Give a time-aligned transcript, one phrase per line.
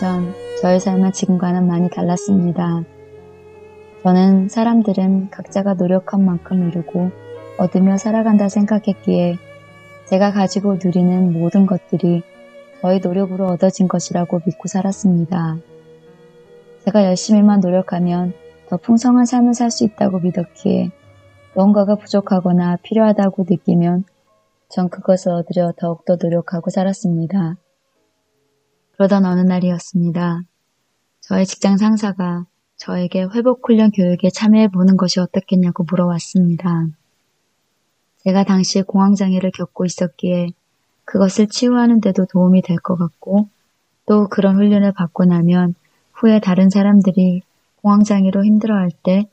[0.00, 0.32] 전
[0.62, 2.84] 저의 삶은 지금과는 많이 달랐습니다.
[4.02, 7.10] 저는 사람들은 각자가 노력한 만큼 이루고
[7.58, 9.36] 얻으며 살아간다 생각했기에
[10.06, 12.22] 제가 가지고 누리는 모든 것들이
[12.80, 15.58] 저의 노력으로 얻어진 것이라고 믿고 살았습니다.
[16.86, 18.32] 제가 열심히만 노력하면
[18.70, 20.92] 더 풍성한 삶을 살 수 있다고 믿었기에
[21.54, 24.04] 무언가가 부족하거나 필요하다고 느끼면
[24.70, 27.56] 전 그것을 얻으려 더욱더 노력하고 살았습니다.
[29.00, 30.42] 그러던 어느 날이었습니다.
[31.22, 32.44] 저의 직장 상사가
[32.76, 36.86] 저에게 회복훈련 교육에 참여해보는 것이 어떻겠냐고 물어왔습니다.
[38.18, 40.50] 제가 당시 공황장애를 겪고 있었기에
[41.06, 43.48] 그것을 치유하는 데도 도움이 될 것 같고
[44.04, 45.76] 또 그런 훈련을 받고 나면
[46.12, 47.40] 후에 다른 사람들이
[47.76, 49.24] 공황장애로 힘들어할 때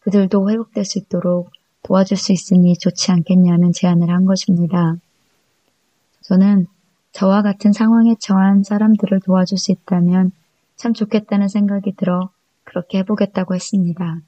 [0.00, 1.52] 그들도 회복될 수 있도록
[1.84, 4.96] 도와줄 수 있으니 좋지 않겠냐는 제안을 한 것입니다.
[6.20, 6.66] 저는
[7.16, 10.32] 저와 같은 상황에 처한 사람들을 도와줄 수 있다면
[10.76, 12.28] 참 좋겠다는 생각이 들어
[12.64, 14.20] 그렇게 해보겠다고 했습니다.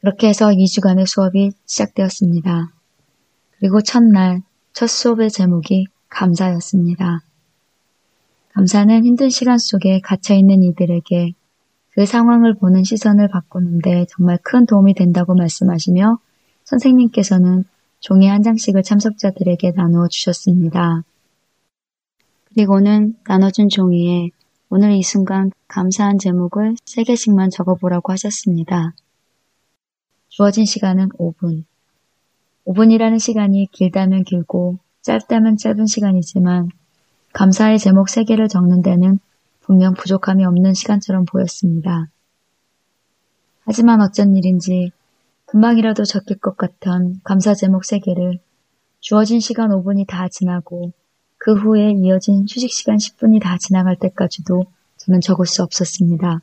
[0.00, 2.70] 그렇게 해서 2주간의 수업이 시작되었습니다.
[3.58, 4.42] 그리고 첫날
[4.74, 7.22] 첫 수업의 제목이 감사였습니다.
[8.52, 11.32] 감사는 힘든 시간 속에 갇혀있는 이들에게
[11.92, 16.18] 그 상황을 보는 시선을 바꾸는데 정말 큰 도움이 된다고 말씀하시며
[16.64, 17.64] 선생님께서는
[18.00, 21.04] 종이 한 장씩을 참석자들에게 나누어 주셨습니다.
[22.54, 24.30] 그리고는 나눠준 종이에
[24.70, 28.94] 오늘 이 순간 감사한 제목을 3개씩만 적어보라고 하셨습니다.
[30.28, 31.64] 주어진 시간은 5분.
[32.64, 36.68] 5분이라는 시간이 길다면 길고 짧다면 짧은 시간이지만
[37.32, 39.18] 감사의 제목 3개를 적는 데는
[39.60, 42.06] 분명 부족함이 없는 시간처럼 보였습니다.
[43.64, 44.92] 하지만 어쩐 일인지
[45.46, 48.38] 금방이라도 적힐 것 같던 감사 제목 3개를
[49.00, 50.92] 주어진 시간 5분이 다 지나고
[51.44, 54.64] 그 후에 이어진 휴식 시간 10분이 다 지나갈 때까지도
[54.96, 56.40] 저는 적을 수 없었습니다.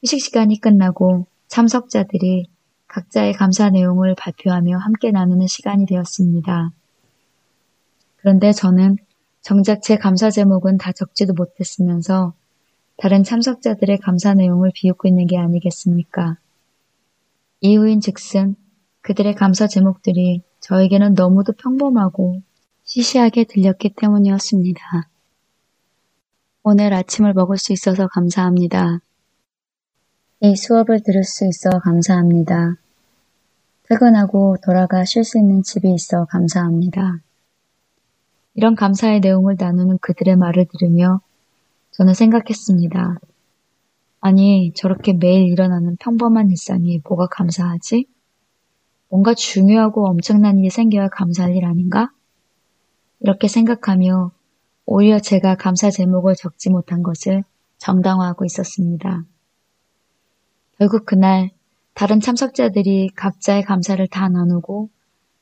[0.00, 2.46] 휴식 시간이 끝나고 참석자들이
[2.86, 6.70] 각자의 감사 내용을 발표하며 함께 나누는 시간이 되었습니다.
[8.18, 8.98] 그런데 저는
[9.40, 12.34] 정작 제 감사 제목은 다 적지도 못했으면서
[12.96, 16.36] 다른 참석자들의 감사 내용을 비웃고 있는 게 아니겠습니까?
[17.62, 18.54] 이유인 즉슨
[19.00, 22.42] 그들의 감사 제목들이 저에게는 너무도 평범하고
[22.92, 25.08] 시시하게 들렸기 때문이었습니다.
[26.62, 29.00] 오늘 아침을 먹을 수 있어서 감사합니다.
[30.40, 32.76] 이 수업을 들을 수 있어 감사합니다.
[33.84, 37.20] 퇴근하고 돌아가 쉴 수 있는 집이 있어 감사합니다.
[38.52, 41.22] 이런 감사의 내용을 나누는 그들의 말을 들으며
[41.92, 43.16] 저는 생각했습니다.
[44.20, 48.04] 아니, 저렇게 매일 일어나는 평범한 일상이 뭐가 감사하지?
[49.08, 52.10] 뭔가 중요하고 엄청난 일이 생겨야 감사할 일 아닌가?
[53.22, 54.32] 이렇게 생각하며
[54.84, 57.44] 오히려 제가 감사 제목을 적지 못한 것을
[57.78, 59.24] 정당화하고 있었습니다.
[60.78, 61.50] 결국 그날
[61.94, 64.90] 다른 참석자들이 각자의 감사를 다 나누고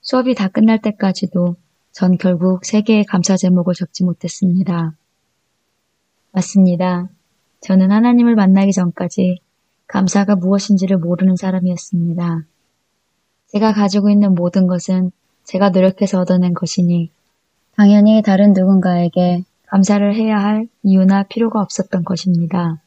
[0.02, 1.56] 수업이 다 끝날 때까지도
[1.92, 4.94] 전 결국 세 개의 감사 제목을 적지 못했습니다.
[6.32, 7.08] 맞습니다.
[7.62, 9.40] 저는 하나님을 만나기 전까지
[9.86, 12.44] 감사가 무엇인지를 모르는 사람이었습니다.
[13.48, 15.12] 제가 가지고 있는 모든 것은
[15.44, 17.10] 제가 노력해서 얻어낸 것이니
[17.80, 22.82] 당연히 다른 누군가에게 감사를 해야 할 이유나 필요가 없었던 것입니다.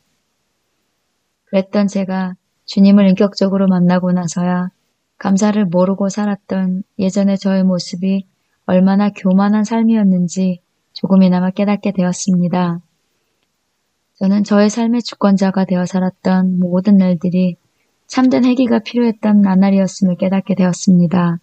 [1.46, 2.36] 그랬던 제가
[2.66, 4.70] 주님을 인격적으로 만나고 나서야
[5.18, 8.28] 감사를 모르고 살았던 예전의 저의 모습이
[8.68, 10.62] 얼마나 교만한 삶이었는지
[10.94, 12.80] 조금이나마 깨닫게 되었습니다.
[14.20, 17.56] 저는 저의 삶의 주권자가 되어 살았던 모든 날들이
[18.06, 21.40] 참된 회개가 필요했던 나날이었음을 깨닫게 되었습니다.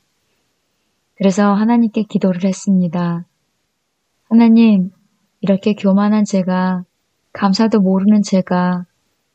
[1.17, 3.27] 그래서 하나님께 기도를 했습니다.
[4.33, 4.91] 하나님,
[5.41, 6.85] 이렇게 교만한 제가,
[7.33, 8.87] 감사도 모르는 제가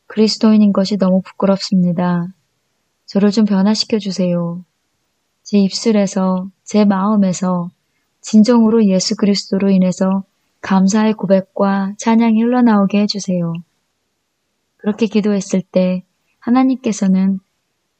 [0.06, 2.28] 그리스도인인 것이 너무 부끄럽습니다.
[3.04, 4.64] 저를 좀 변화시켜 주세요.
[5.42, 7.68] 제 입술에서, 제 마음에서
[8.22, 10.24] 진정으로 예수 그리스도로 인해서
[10.62, 13.52] 감사의 고백과 찬양이 흘러나오게 해주세요.
[14.78, 16.04] 그렇게 기도했을 때
[16.38, 17.38] 하나님께서는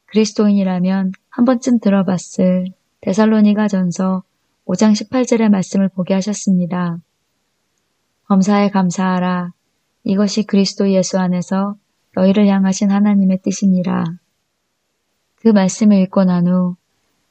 [0.07, 2.65] 그리스도인이라면 한 번쯤 들어봤을
[3.01, 4.23] 데살로니가 전서
[4.67, 6.99] 5장 18절의 말씀을 보게 하셨습니다.
[8.27, 9.53] 범사에 감사하라.
[10.03, 11.77] 이것이 그리스도 예수 안에서
[12.15, 14.03] 너희를 향하신 하나님의 뜻이니라.
[15.37, 16.75] 그 말씀을 읽고 난 후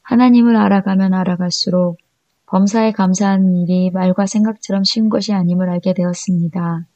[0.00, 1.98] 하나님을 알아가면 알아갈수록
[2.46, 6.86] 범사에 감사하는 일이 말과 생각처럼 쉬운 것이 아님을 알게 되었습니다.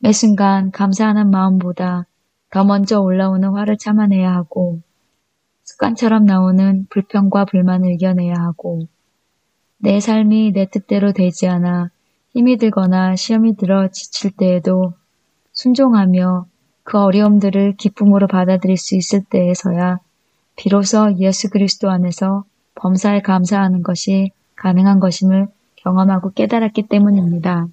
[0.00, 2.06] 매 순간 감사하는 마음보다
[2.50, 4.82] 더 먼저 올라오는 화를 참아내야 하고
[5.62, 8.86] 습관처럼 나오는 불평과 불만을 이겨내야 하고
[9.84, 11.90] 내 삶이 내 뜻대로 되지 않아
[12.32, 14.94] 힘이 들거나 시험이 들어 지칠 때에도
[15.52, 16.46] 순종하며
[16.84, 19.98] 그 어려움들을 기쁨으로 받아들일 수 있을 때에서야
[20.56, 22.44] 비로소 예수 그리스도 안에서
[22.76, 27.68] 범사에 감사하는 것이 가능한 것임을 경험하고 깨달았기 때문입니다.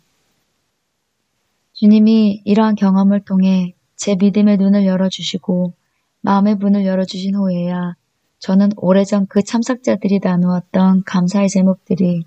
[1.71, 5.71] 주님이 이러한 경험을 통해 제 믿음의 눈을 열어주시고
[6.19, 7.95] 마음의 문을 열어주신 후에야
[8.41, 12.25] 저는 오래전 그 참석자들이 나누었던 감사의 제목들이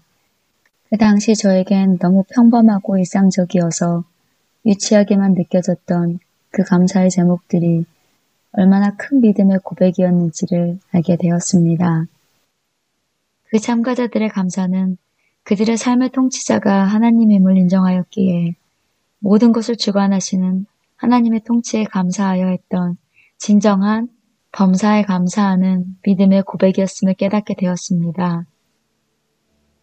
[0.89, 4.05] 그 당시 저에겐 너무 평범하고 일상적이어서
[4.65, 6.21] 유치하게만 느껴졌던
[6.51, 7.85] 그 감사의 제목들이
[8.53, 12.07] 얼마나 큰 믿음의 고백이었는지를 알게 되었습니다.
[13.49, 14.97] 그 참가자들의 감사는
[15.43, 18.55] 그들의 삶의 통치자가 하나님임을 인정하였기에
[19.19, 20.65] 모든 것을 주관하시는
[20.95, 22.97] 하나님의 통치에 감사하여 했던
[23.37, 24.14] 진정한
[24.57, 28.45] 범사에 감사하는 믿음의 고백이었음을 깨닫게 되었습니다.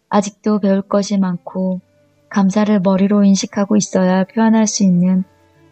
[0.08, 1.82] 아직도 배울 것이 많고
[2.30, 5.24] 감사를 머리로 인식하고 있어야 표현할 수 있는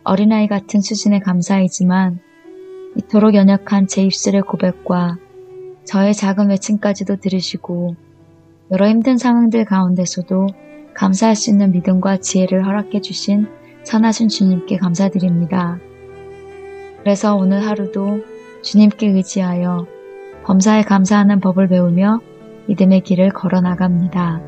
[0.04, 2.20] 어린아이 같은 수준의 감사이지만
[2.98, 5.16] 이토록 연약한 제 입술의 고백과
[5.84, 7.96] 저의 작은 외침까지도 들으시고
[8.70, 10.46] 여러 힘든 상황들 가운데서도
[10.92, 13.48] 감사할 수 있는 믿음과 지혜를 허락해 주신
[13.82, 15.78] 선하신 주님께 감사드립니다.
[16.98, 18.29] 그래서 오늘 하루도
[18.62, 19.86] 주님께 의지하여
[20.44, 22.20] 범사에 감사하는 법을 배우며
[22.66, 24.40] 믿음의 길을 걸어 나갑니다.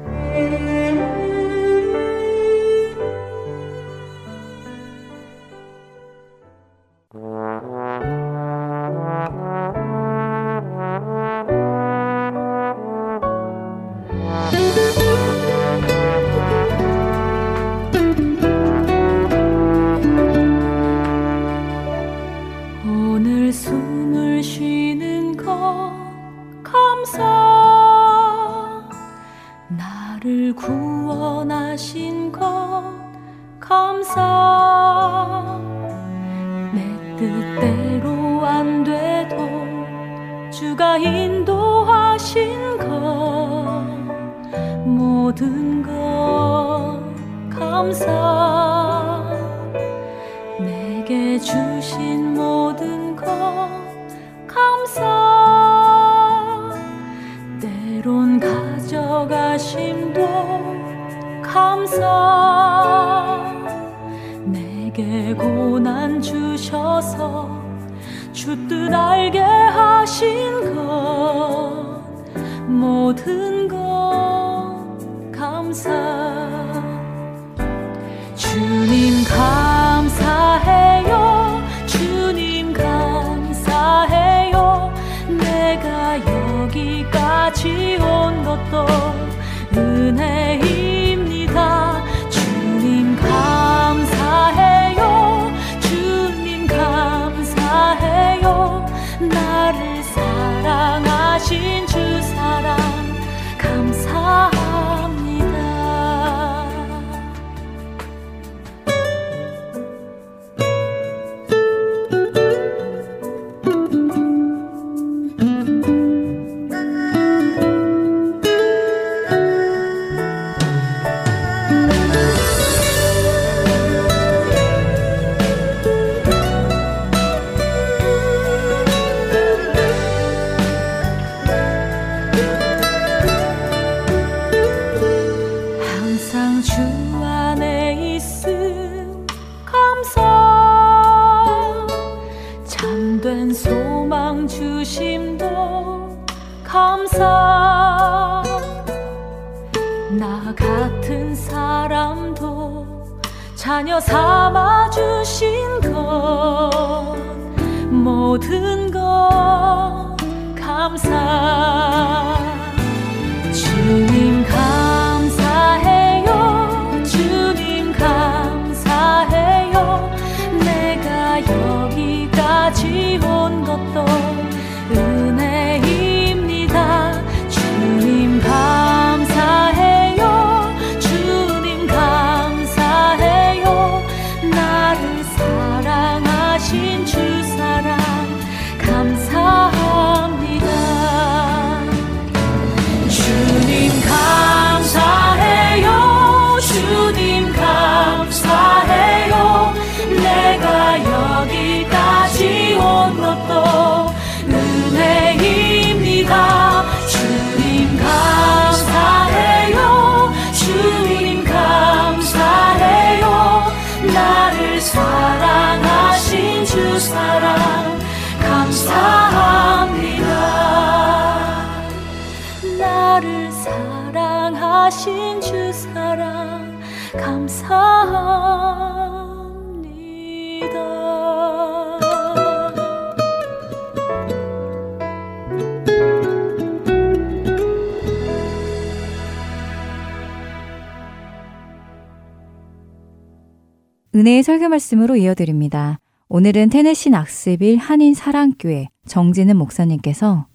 [244.14, 245.98] 은혜의 설교 말씀으로 이어드립니다.
[246.28, 250.46] 오늘은 테네시 낙스빌 한인 사랑교회 정진은 목사님께서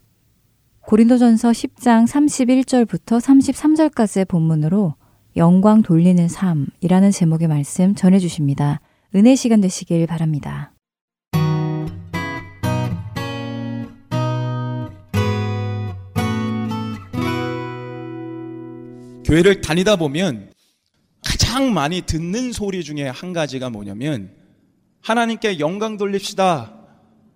[0.81, 4.93] 고린도전서 10장 31절부터 33절까지의 본문으로
[5.37, 8.79] 영광 돌리는 삶이라는 제목의 말씀 전해 주십니다.
[9.15, 10.73] 은혜 시간 되시길 바랍니다.
[19.25, 20.51] 교회를 다니다 보면
[21.47, 24.31] 가장 많이 듣는 소리 중에 한 가지가 뭐냐면
[25.01, 26.73] 하나님께 영광 돌립시다.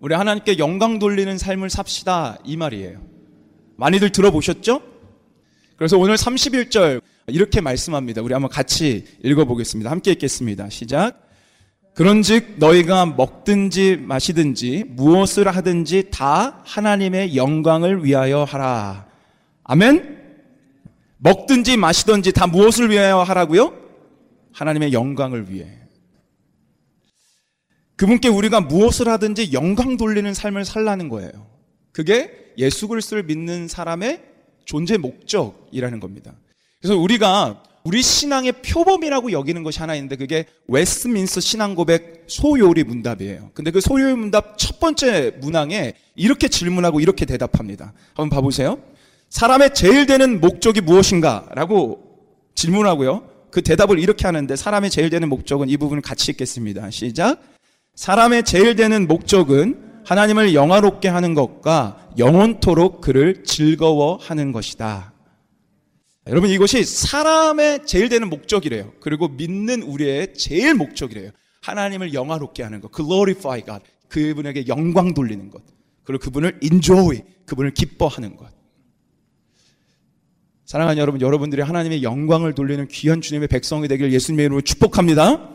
[0.00, 2.36] 우리 하나님께 영광 돌리는 삶을 삽시다.
[2.44, 3.00] 이 말이에요.
[3.76, 4.82] 많이들 들어보셨죠?
[5.76, 8.20] 그래서 오늘 31절 이렇게 말씀합니다.
[8.20, 9.90] 우리 한번 같이 읽어보겠습니다.
[9.90, 10.68] 함께 읽겠습니다.
[10.68, 11.26] 시작.
[11.94, 19.06] 그런즉 너희가 먹든지 마시든지 무엇을 하든지 다 하나님의 영광을 위하여 하라.
[19.64, 20.20] 아멘.
[21.16, 23.81] 먹든지 마시든지 다 무엇을 위하여 하라고요?
[24.52, 25.66] 하나님의 영광을 위해.
[27.96, 31.30] 그분께 우리가 무엇을 하든지 영광 돌리는 삶을 살라는 거예요.
[31.92, 34.22] 그게 예수 그리스도를 믿는 사람의
[34.64, 36.34] 존재 목적이라는 겁니다.
[36.80, 43.50] 그래서 우리가 우리 신앙의 표본이라고 여기는 것이 하나 있는데 그게 웨스트민스터 신앙 고백 소요리 문답이에요.
[43.54, 47.92] 근데 그 소요리 문답 첫 번째 문항에 이렇게 질문하고 이렇게 대답합니다.
[48.14, 48.78] 한번 봐보세요.
[49.30, 51.48] 사람의 제일 되는 목적이 무엇인가?
[51.54, 52.02] 라고
[52.54, 53.31] 질문하고요.
[53.52, 56.90] 그 대답을 이렇게 하는데 사람의 제일 되는 목적은 이 부분을 같이 읽겠습니다.
[56.90, 57.40] 시작.
[57.94, 65.12] 사람의 제일 되는 목적은 하나님을 영화롭게 하는 것과 영원토록 그를 즐거워하는 것이다.
[66.28, 68.92] 여러분 이것이 사람의 제일 되는 목적이래요.
[69.00, 71.30] 그리고 믿는 우리의 제일 목적이래요.
[71.60, 75.62] 하나님을 영화롭게 하는 것, glorify God, 그분에게 영광 돌리는 것,
[76.04, 78.48] 그리고 그분을 enjoy, 그분을 기뻐하는 것.
[80.64, 85.48] 사랑하는 여러분, 여러분들이 하나님의 영광을 돌리는 귀한 주님의 백성이 되길 예수님의 이름으로 축복합니다.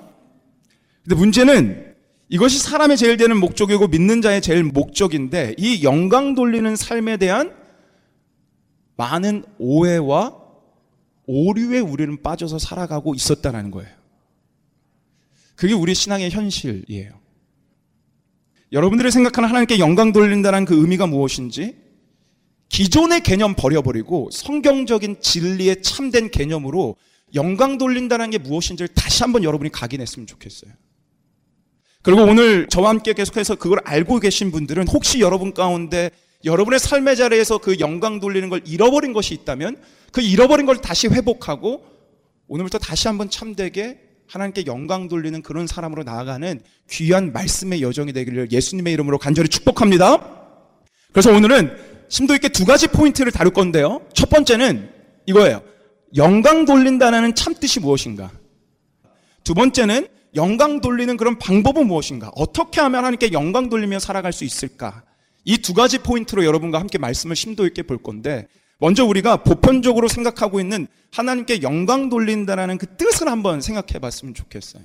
[1.03, 1.95] 근데 문제는
[2.29, 7.55] 이것이 사람의 제일 되는 목적이고 믿는 자의 제일 목적인데 이 영광 돌리는 삶에 대한
[8.97, 10.35] 많은 오해와
[11.25, 13.89] 오류에 우리는 빠져서 살아가고 있었다는 거예요.
[15.55, 17.11] 그게 우리 신앙의 현실이에요.
[18.73, 21.77] 여러분들이 생각하는 하나님께 영광 돌린다는 그 의미가 무엇인지
[22.69, 26.95] 기존의 개념 버려버리고 성경적인 진리의 참된 개념으로
[27.33, 30.71] 영광 돌린다는 게 무엇인지를 다시 한번 여러분이 각인했으면 좋겠어요.
[32.01, 36.09] 그리고 오늘 저와 함께 계속해서 그걸 알고 계신 분들은 혹시 여러분 가운데
[36.45, 39.77] 여러분의 삶의 자리에서 그 영광 돌리는 걸 잃어버린 것이 있다면
[40.11, 41.83] 그 잃어버린 걸 다시 회복하고
[42.47, 48.93] 오늘부터 다시 한번 참되게 하나님께 영광 돌리는 그런 사람으로 나아가는 귀한 말씀의 여정이 되기를 예수님의
[48.93, 50.17] 이름으로 간절히 축복합니다.
[51.11, 54.01] 그래서 오늘은 심도 있게 두 가지 포인트를 다룰 건데요.
[54.13, 54.89] 첫 번째는
[55.25, 55.61] 이거예요.
[56.15, 58.31] 영광 돌린다는 참 뜻이 무엇인가?
[59.43, 62.31] 두 번째는 영광 돌리는 그런 방법은 무엇인가?
[62.35, 65.03] 어떻게 하면 하나님께 영광 돌리며 살아갈 수 있을까?
[65.43, 68.47] 이 두 가지 포인트로 여러분과 함께 말씀을 심도 있게 볼 건데,
[68.79, 74.83] 먼저 우리가 보편적으로 생각하고 있는 하나님께 영광 돌린다는 그 뜻을 한번 생각해 봤으면 좋겠어요.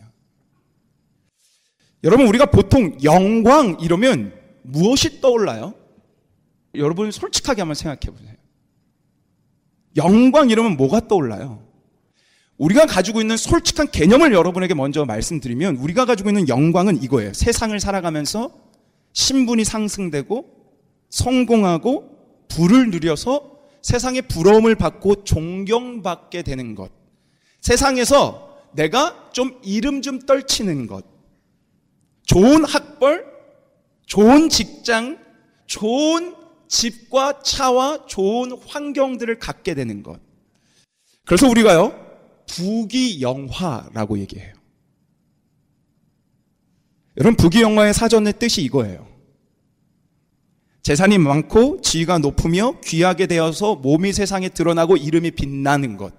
[2.04, 5.74] 여러분, 우리가 보통 영광 이러면 무엇이 떠올라요?
[6.74, 8.34] 여러분 솔직하게 한번 생각해 보세요.
[9.96, 11.62] 영광 이러면 뭐가 떠올라요?
[12.56, 17.32] 우리가 가지고 있는 솔직한 개념을 여러분에게 먼저 말씀드리면 우리가 가지고 있는 영광은 이거예요.
[17.32, 18.52] 세상을 살아가면서
[19.12, 20.46] 신분이 상승되고
[21.10, 26.90] 성공하고 부를 누려서 세상의 부러움을 받고 존경받게 되는 것.
[27.60, 31.04] 세상에서 내가 좀 이름 좀 떨치는 것.
[32.24, 33.26] 좋은 학벌,
[34.06, 35.18] 좋은 직장,
[35.66, 36.41] 좋은
[36.72, 40.18] 집과 차와 좋은 환경들을 갖게 되는 것.
[41.26, 41.94] 그래서 우리가요,
[42.48, 44.54] 부귀영화라고 얘기해요.
[47.18, 49.06] 여러분, 부귀영화의 사전의 뜻이 이거예요.
[50.82, 56.14] 재산이 많고 지위가 높으며 귀하게 되어서 몸이 세상에 드러나고 이름이 빛나는 것.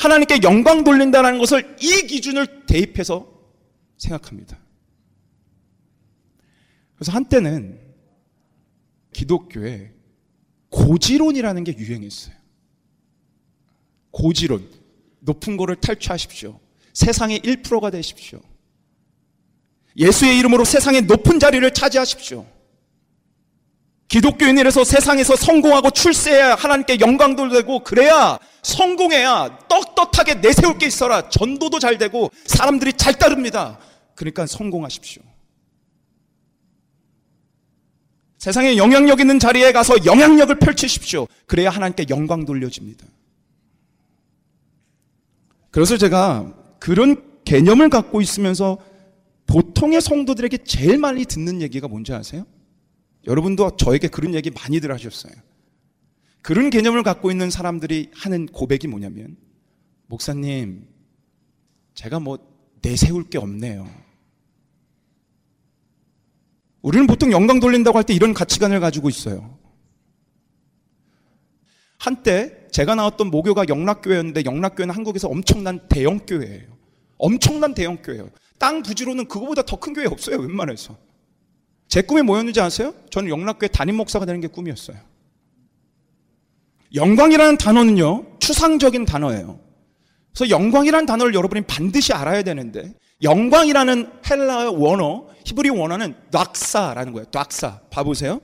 [0.00, 3.28] 하나님께 영광 돌린다는 것을 이 기준을 대입해서
[3.98, 4.58] 생각합니다.
[6.96, 7.79] 그래서 한때는
[9.12, 9.92] 기독교에
[10.70, 12.34] 고지론이라는 게 유행했어요.
[14.10, 14.68] 고지론.
[15.20, 16.58] 높은 거를 탈취하십시오.
[16.92, 18.40] 세상의 1%가 되십시오.
[19.96, 22.46] 예수의 이름으로 세상의 높은 자리를 차지하십시오.
[24.08, 31.96] 기독교인이라서 세상에서 성공하고 출세해야 하나님께 영광도 되고 그래야 성공해야 떳떳하게 내세울 게 있어라 전도도 잘
[31.96, 33.78] 되고 사람들이 잘 따릅니다.
[34.16, 35.22] 그러니까 성공하십시오.
[38.40, 41.26] 세상에 영향력 있는 자리에 가서 영향력을 펼치십시오.
[41.46, 43.06] 그래야 하나님께 영광 돌려집니다.
[45.70, 48.78] 그래서 제가 그런 개념을 갖고 있으면서
[49.46, 52.46] 보통의 성도들에게 제일 많이 듣는 얘기가 뭔지 아세요?
[53.26, 55.34] 여러분도 저에게 그런 얘기 많이들 하셨어요.
[56.40, 59.36] 그런 개념을 갖고 있는 사람들이 하는 고백이 뭐냐면,
[60.06, 60.88] 목사님,
[61.92, 62.38] 제가 뭐
[62.80, 63.86] 내세울 게 없네요.
[66.82, 69.58] 우리는 보통 영광 돌린다고 할 때 이런 가치관을 가지고 있어요.
[71.98, 76.66] 한때 제가 나왔던 모교가 영락교회였는데 영락교회는 한국에서 엄청난 대형교회예요.
[77.18, 78.30] 엄청난 대형교회예요.
[78.58, 80.38] 땅 부지로는 그거보다 더 큰 교회 없어요.
[80.38, 80.96] 웬만해서.
[81.88, 82.94] 제 꿈이 뭐였는지 아세요?
[83.10, 84.96] 저는 영락교회 담임 목사가 되는 게 꿈이었어요.
[86.94, 89.60] 영광이라는 단어는요, 추상적인 단어예요.
[90.32, 97.26] 그래서 영광이라는 단어를 여러분이 반드시 알아야 되는데, 영광이라는 헬라어 원어, 히브리 원어는 닥사라는 거예요.
[97.26, 97.80] 닥사.
[97.90, 98.40] 봐보세요.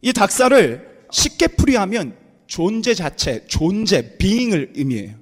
[0.00, 5.14] 이 닥사를 쉽게 풀이하면 존재 자체, 존재, being을 의미해요.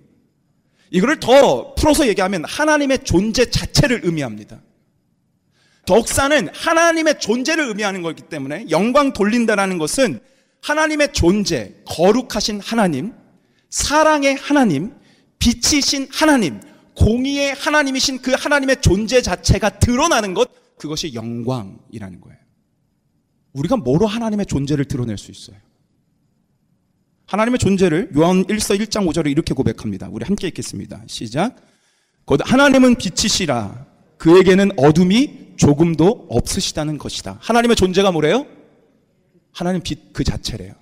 [0.91, 4.61] 이거를 더 풀어서 얘기하면 하나님의 존재 자체를 의미합니다.
[5.87, 10.21] 덕사는 하나님의 존재를 의미하는 거기 때문에 영광 돌린다라는 것은
[10.63, 13.13] 하나님의 존재, 거룩하신 하나님,
[13.71, 14.93] 사랑의 하나님,
[15.39, 16.61] 빛이신 하나님,
[17.01, 22.39] 공의의 하나님이신 그 하나님의 존재 자체가 드러나는 것, 그것이 영광이라는 거예요.
[23.55, 25.57] 우리가 뭐로 하나님의 존재를 드러낼 수 있어요?
[27.27, 30.09] 하나님의 존재를 요한 1서 1장 5절에 이렇게 고백합니다.
[30.11, 31.03] 우리 함께 읽겠습니다.
[31.07, 31.57] 시작.
[32.27, 33.87] 곧 하나님은 빛이시라
[34.19, 37.39] 그에게는 어둠이 조금도 없으시다는 것이다.
[37.41, 38.47] 하나님의 존재가 뭐래요?
[39.53, 40.75] 하나님 빛 그 자체래요.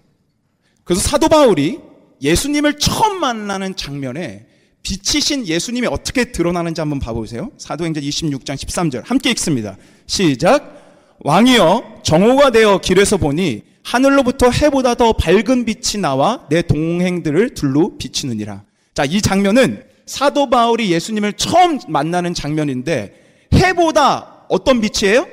[0.82, 1.78] 그래서 사도 바울이
[2.22, 4.47] 예수님을 처음 만나는 장면에
[4.88, 7.50] 빛이신 예수님이 어떻게 드러나는지 한번 봐보세요.
[7.58, 9.76] 사도행전 26장 13절 함께 읽습니다.
[10.06, 11.18] 시작.
[11.20, 18.64] 왕이여 정오가 되어 길에서 보니 하늘로부터 해보다 더 밝은 빛이 나와 내 동행들을 둘로 비치느니라.
[18.94, 25.26] 자, 이 장면은 사도 바울이 예수님을 처음 만나는 장면인데 해보다 어떤 빛이에요?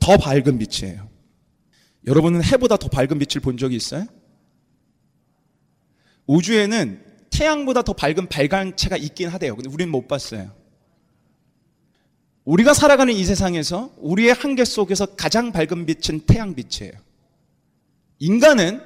[0.00, 1.06] 더 밝은 빛이에요.
[2.06, 4.06] 여러분은 해보다 더 밝은 빛을 본 적이 있어요?
[6.30, 9.56] 우주에는 태양보다 더 밝은 발광체가 있긴 하대요.
[9.56, 10.54] 근데 우리는 못 봤어요.
[12.44, 16.92] 우리가 살아가는 이 세상에서 우리의 한계 속에서 가장 밝은 빛은 태양빛이에요.
[18.20, 18.80] 인간은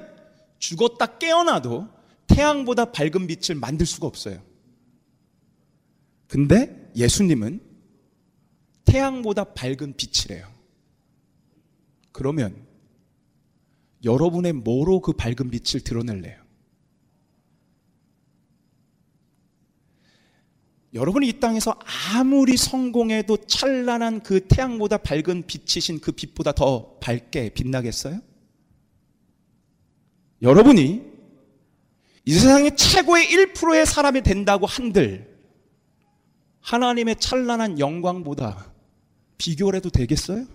[0.57, 1.87] 죽었다 깨어나도
[2.27, 4.41] 태양보다 밝은 빛을 만들 수가 없어요.
[6.27, 7.61] 근데 예수님은
[8.85, 10.47] 태양보다 밝은 빛이래요.
[12.11, 12.65] 그러면
[14.03, 16.44] 여러분의 뭐로 그 밝은 빛을 드러낼래요?
[20.95, 21.77] 여러분이 이 땅에서
[22.13, 28.21] 아무리 성공해도 찬란한 그 태양보다 밝은 빛이신 그 빛보다 더 밝게 빛나겠어요?
[30.41, 31.03] 여러분이
[32.23, 35.35] 이 세상의 최고의 1%의 사람이 된다고 한들
[36.61, 38.71] 하나님의 찬란한 영광보다
[39.37, 40.45] 비교를 해도 되겠어요?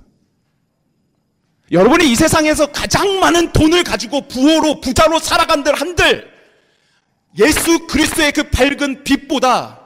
[1.71, 6.31] 여러분이 이 세상에서 가장 많은 돈을 가지고 부호로 부자로 살아간들 한들
[7.39, 9.80] 예수 그리스도의 그 밝은 빛보다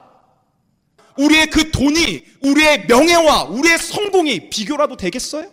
[1.19, 5.51] 우리의 그 돈이 우리의 명예와 우리의 성공이 비교라도 되겠어요?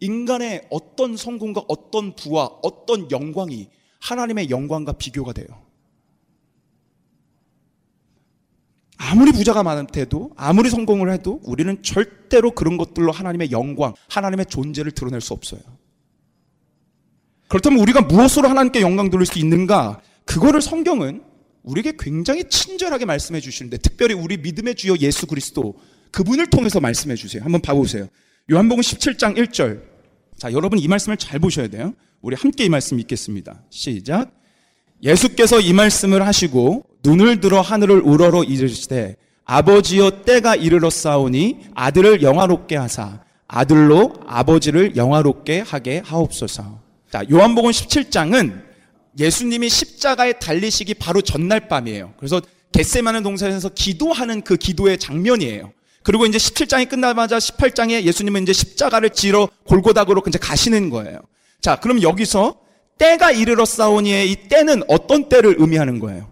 [0.00, 3.68] 인간의 어떤 성공과 어떤 부와 어떤 영광이
[4.00, 5.46] 하나님의 영광과 비교가 돼요.
[8.96, 15.20] 아무리 부자가 많대도 아무리 성공을 해도 우리는 절대로 그런 것들로 하나님의 영광, 하나님의 존재를 드러낼
[15.20, 15.60] 수 없어요.
[17.48, 20.00] 그렇다면 우리가 무엇으로 하나님께 영광 돌릴 수 있는가?
[20.24, 21.24] 그거를 성경은
[21.62, 25.74] 우리에게 굉장히 친절하게 말씀해 주시는데 특별히 우리 믿음의 주여 예수 그리스도
[26.10, 27.42] 그분을 통해서 말씀해 주세요.
[27.42, 28.08] 한번 봐보세요.
[28.50, 29.82] 요한복음 17장 1절.
[30.36, 31.94] 자, 여러분 이 말씀을 잘 보셔야 돼요.
[32.22, 33.62] 우리 함께 이 말씀 읽겠습니다.
[33.70, 34.32] 시작.
[35.02, 42.76] 예수께서 이 말씀을 하시고 눈을 들어 하늘을 우러러 이르시되 아버지여 때가 이르러 싸우니 아들을 영화롭게
[42.76, 46.80] 하사 아들로 아버지를 영화롭게 하게 하옵소서.
[47.10, 48.69] 자, 요한복음 17장은
[49.20, 52.14] 예수님이 십자가에 달리시기 바로 전날 밤이에요.
[52.16, 52.40] 그래서
[52.72, 55.72] 겟세마는 동산에서 기도하는 그 기도의 장면이에요.
[56.02, 61.20] 그리고 이제 17장이 끝나자마자 18장에 예수님은 이제 십자가를 지러 골고다그로 이제 가시는 거예요.
[61.60, 62.58] 자, 그럼 여기서
[62.96, 66.30] 때가 이르러 싸우니의 이 때는 어떤 때를 의미하는 거예요?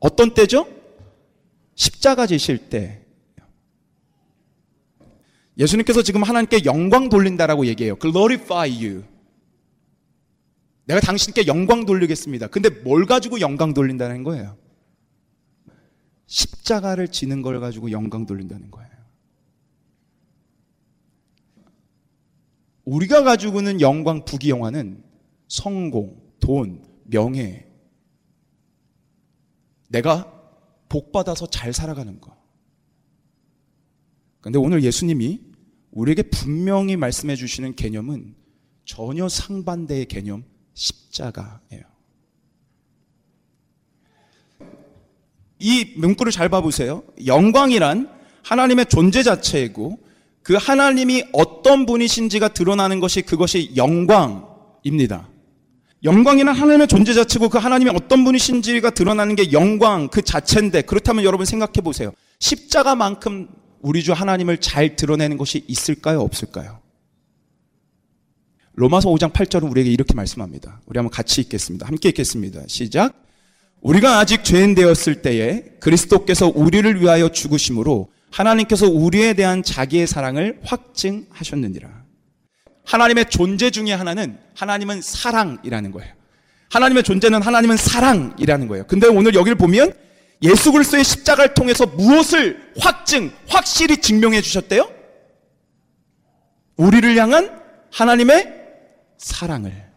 [0.00, 0.68] 어떤 때죠?
[1.74, 3.00] 십자가 지실 때
[5.58, 7.96] 예수님께서 지금 하나님께 영광 돌린다라고 얘기해요.
[7.96, 9.13] glorify you.
[10.86, 12.48] 내가 당신께 영광 돌리겠습니다.
[12.48, 14.56] 근데 뭘 가지고 영광 돌린다는 거예요?
[16.26, 18.90] 십자가를 지는 걸 가지고 영광 돌린다는 거예요.
[22.84, 25.02] 우리가 가지고는 영광 부귀영화는
[25.48, 27.66] 성공, 돈, 명예.
[29.88, 30.30] 내가
[30.88, 32.36] 복 받아서 잘 살아가는 거.
[34.40, 35.40] 근데 오늘 예수님이
[35.92, 38.34] 우리에게 분명히 말씀해 주시는 개념은
[38.84, 40.44] 전혀 상반대의 개념,
[40.74, 41.82] 십자가예요.
[45.58, 47.02] 이 문구를 잘 봐보세요.
[47.24, 48.10] 영광이란
[48.42, 49.98] 하나님의 존재 자체이고
[50.42, 55.28] 그 하나님이 어떤 분이신지가 드러나는 것이 그것이 영광입니다.
[56.02, 61.46] 영광이란 하나님의 존재 자체고 그 하나님이 어떤 분이신지가 드러나는 게 영광 그 자체인데 그렇다면 여러분
[61.46, 62.12] 생각해 보세요.
[62.40, 63.48] 십자가만큼
[63.80, 66.20] 우리 주 하나님을 잘 드러내는 것이 있을까요?
[66.20, 66.83] 없을까요?
[68.76, 70.80] 로마서 5장 8절은 우리에게 이렇게 말씀합니다.
[70.86, 71.86] 우리 한번 같이 읽겠습니다.
[71.86, 72.62] 함께 읽겠습니다.
[72.66, 73.14] 시작.
[73.80, 82.04] 우리가 아직 죄인 되었을 때에 그리스도께서 우리를 위하여 죽으심으로 하나님께서 우리에 대한 자기의 사랑을 확증하셨느니라.
[82.84, 86.12] 하나님의 존재 중에 하나는 하나님은 사랑이라는 거예요.
[86.70, 88.86] 하나님의 존재는 하나님은 사랑이라는 거예요.
[88.88, 89.92] 근데 오늘 여기를 보면
[90.42, 94.90] 예수 그리스도의 십자가를 통해서 무엇을 확증, 확실히 증명해 주셨대요?
[96.76, 98.63] 우리를 향한 하나님의
[99.18, 99.92] 사랑을.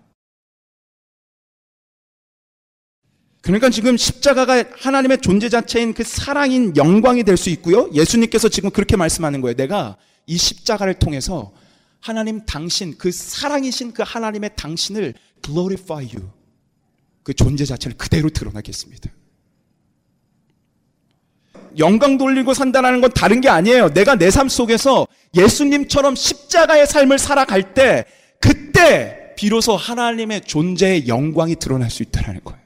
[3.41, 7.89] 그러니까 지금 십자가가 하나님의 존재 자체인 그 사랑인 영광이 될 수 있고요.
[7.93, 9.55] 예수님께서 지금 그렇게 말씀하는 거예요.
[9.55, 11.53] 내가 이 십자가를 통해서
[12.01, 16.29] 하나님 당신, 그 사랑이신 그 하나님의 당신을 glorify you.
[17.23, 19.09] 그 존재 자체를 그대로 드러나겠습니다.
[21.77, 23.93] 영광 돌리고 산다는 건 다른 게 아니에요.
[23.93, 28.05] 내가 내 삶 속에서 예수님처럼 십자가의 삶을 살아갈 때,
[28.39, 32.59] 그때 비로소 하나님의 존재의 영광이 드러날 수 있다는 거예요.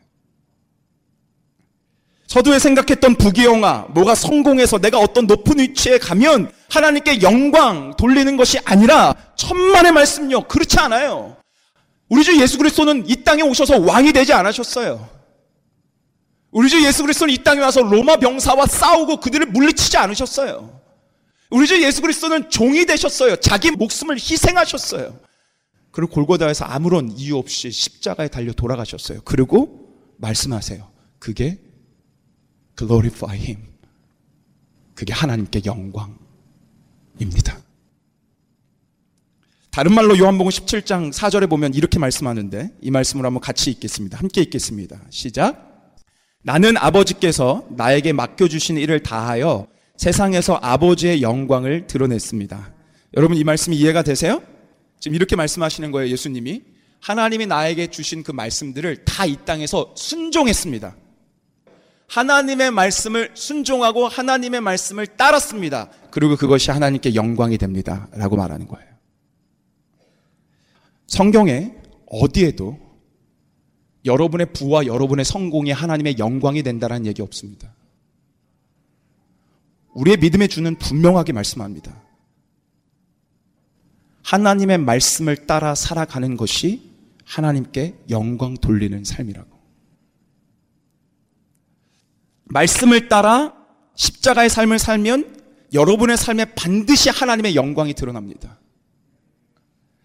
[2.27, 9.13] 서두에 생각했던 부귀영화, 뭐가 성공해서 내가 어떤 높은 위치에 가면 하나님께 영광 돌리는 것이 아니라
[9.35, 10.47] 천만의 말씀요.
[10.47, 11.35] 그렇지 않아요.
[12.07, 15.09] 우리 주 예수 그리스도는 이 땅에 오셔서 왕이 되지 않으셨어요.
[16.51, 20.79] 우리 주 예수 그리스도는 이 땅에 와서 로마 병사와 싸우고 그들을 물리치지 않으셨어요.
[21.49, 23.35] 우리 주 예수 그리스도는 종이 되셨어요.
[23.37, 25.17] 자기 목숨을 희생하셨어요.
[25.91, 29.21] 그리고 골고다에서 아무런 이유 없이 십자가에 달려 돌아가셨어요.
[29.25, 30.89] 그리고 말씀하세요.
[31.19, 31.59] 그게
[32.77, 33.71] glorify him.
[34.95, 36.21] 그게 하나님께 영광입니다.
[39.71, 44.17] 다른 말로 요한복음 17장 4절에 보면 이렇게 말씀하는데 이 말씀을 한번 같이 읽겠습니다.
[44.17, 45.01] 함께 읽겠습니다.
[45.09, 45.95] 시작.
[46.43, 52.73] 나는 아버지께서 나에게 맡겨주신 일을 다하여 세상에서 아버지의 영광을 드러냈습니다.
[53.15, 54.41] 여러분 이 말씀이 이해가 되세요?
[55.01, 56.61] 지금 이렇게 말씀하시는 거예요, 예수님이.
[57.01, 60.95] 하나님이 나에게 주신 그 말씀들을 다 이 땅에서 순종했습니다.
[62.07, 65.89] 하나님의 말씀을 순종하고 하나님의 말씀을 따랐습니다.
[66.11, 68.07] 그리고 그것이 하나님께 영광이 됩니다.
[68.13, 68.87] 라고 말하는 거예요.
[71.07, 71.73] 성경에
[72.07, 72.77] 어디에도
[74.05, 77.73] 여러분의 부와 여러분의 성공이 하나님의 영광이 된다는 얘기 없습니다.
[79.93, 82.01] 우리의 믿음의 주는 분명하게 말씀합니다.
[84.31, 86.89] 하나님의 말씀을 따라 살아가는 것이
[87.25, 89.49] 하나님께 영광 돌리는 삶이라고.
[92.45, 93.53] 말씀을 따라
[93.95, 95.41] 십자가의 삶을 살면
[95.73, 98.57] 여러분의 삶에 반드시 하나님의 영광이 드러납니다.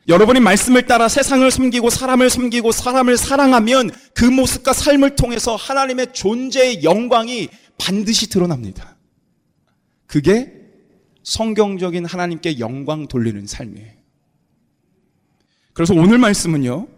[0.09, 6.83] 여러분이 말씀을 따라 세상을 섬기고 사람을 섬기고 사람을 사랑하면 그 모습과 삶을 통해서 하나님의 존재의
[6.83, 8.97] 영광이 반드시 드러납니다.
[10.09, 10.53] 그게
[11.23, 13.96] 성경적인 하나님께 영광 돌리는 삶이에요.
[15.77, 16.89] 그래서 오늘 말씀은요,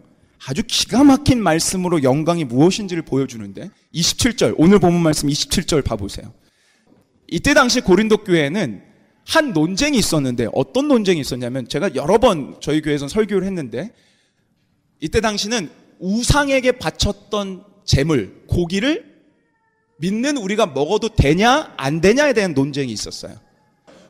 [0.47, 6.33] 아주 기가 막힌 말씀으로 영광이 무엇인지를 보여주는데 27절 오늘 본문 말씀 27절 봐보세요.
[7.27, 8.81] 이때 당시 고린도 교회에는
[9.27, 13.91] 한 논쟁이 있었는데 어떤 논쟁이 있었냐면 제가 여러 번 저희 교회에서 설교를 했는데
[15.01, 19.03] 이때 당시는 우상에게 바쳤던 재물 고기를
[19.97, 23.35] 믿는 우리가 먹어도 되냐 안 되냐에 대한 논쟁이 있었어요.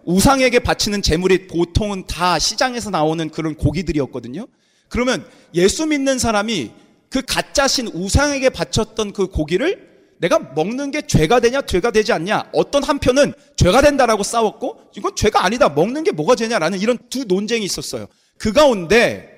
[0.06, 4.46] 우상에게 바치는 재물이 보통은 다 시장에서 나오는 그런 고기들이었거든요.
[4.90, 6.72] 그러면 예수 믿는 사람이
[7.10, 9.88] 그 가짜신 우상에게 바쳤던 그 고기를
[10.20, 12.50] 내가 먹는 게 죄가 되냐, 죄가 되지 않냐.
[12.52, 15.70] 어떤 한편은 죄가 된다라고 싸웠고, 이건 죄가 아니다.
[15.70, 18.06] 먹는 게 뭐가 죄냐라는 이런 두 논쟁이 있었어요.
[18.38, 19.30] 그 가운데,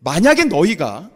[0.00, 1.10] 만약에 너희가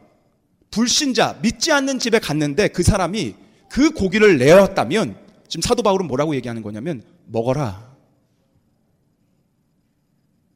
[0.71, 3.35] 불신자, 믿지 않는 집에 갔는데 그 사람이
[3.71, 5.17] 그 고기를 내었다면,
[5.49, 7.89] 지금 사도 바울은 뭐라고 얘기하는 거냐면 먹어라.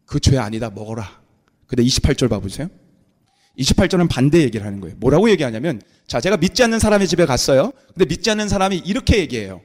[0.05, 0.69] 그 죄 아니다.
[0.69, 1.23] 먹어라.
[1.67, 2.69] 근데 28절 봐보세요.
[3.59, 4.97] 28절은 반대 얘기를 하는 거예요.
[4.99, 7.73] 뭐라고 얘기하냐면 자, 제가 믿지 않는 사람의 집에 갔어요.
[7.95, 9.61] 근데 믿지 않는 사람이 이렇게 얘기해요.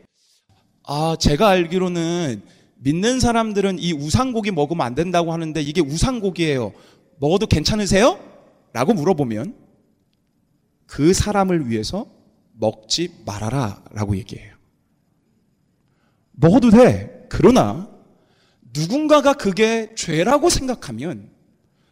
[0.83, 2.41] 아, 제가 알기로는
[2.79, 6.73] 믿는 사람들은 이 우상고기 먹으면 안 된다고 하는데 이게 우상고기예요.
[7.19, 8.19] 먹어도 괜찮으세요?
[8.73, 9.55] 라고 물어보면
[10.85, 12.05] 그 사람을 위해서
[12.53, 14.55] 먹지 말아라 라고 얘기해요.
[16.31, 17.25] 먹어도 돼.
[17.29, 17.89] 그러나
[18.73, 21.29] 누군가가 그게 죄라고 생각하면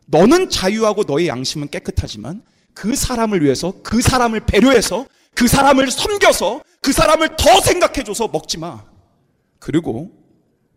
[0.05, 6.91] 너는 자유하고 너의 양심은 깨끗하지만 그 사람을 위해서 그 사람을 배려해서 그 사람을 섬겨서 그
[6.91, 8.85] 사람을 더 생각해줘서 먹지 마.
[9.59, 10.11] 그리고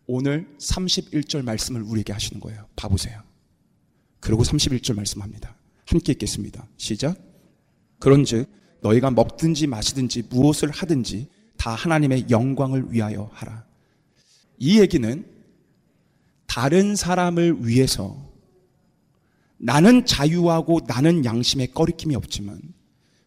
[0.07, 2.65] 오늘 31절 말씀을 우리에게 하시는 거예요.
[2.75, 3.21] 봐보세요.
[4.19, 5.55] 그리고 31절 말씀합니다.
[5.85, 6.67] 함께 읽겠습니다.
[6.77, 7.17] 시작.
[7.99, 8.47] 그런 즉
[8.81, 13.65] 너희가 먹든지 마시든지 무엇을 하든지 다 하나님의 영광을 위하여 하라.
[14.57, 15.25] 이 얘기는
[16.47, 18.28] 다른 사람을 위해서
[19.59, 22.61] 나는 자유하고 나는 양심에 꺼리낌이 없지만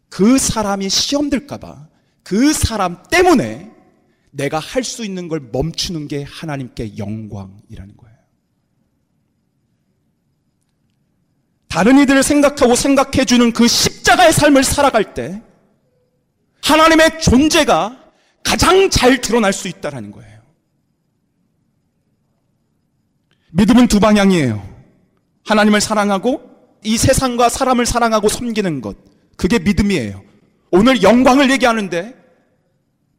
[0.08, 1.88] 그 사람이 시험 들까봐
[2.22, 3.70] 그 사람 때문에
[4.30, 8.16] 내가 할 수 있는 걸 멈추는 게 하나님께 영광이라는 거예요.
[11.68, 15.42] 다른 이들을 생각하고 생각해주는 그 십자가의 삶을 살아갈 때
[16.62, 20.42] 하나님의 존재가 가장 잘 드러날 수 있다는 거예요.
[23.52, 24.71] 믿음은 두 방향이에요.
[25.44, 26.42] 하나님을 사랑하고
[26.84, 28.96] 이 세상과 사람을 사랑하고 섬기는 것.
[29.36, 30.22] 그게 믿음이에요.
[30.70, 32.14] 오늘 영광을 얘기하는데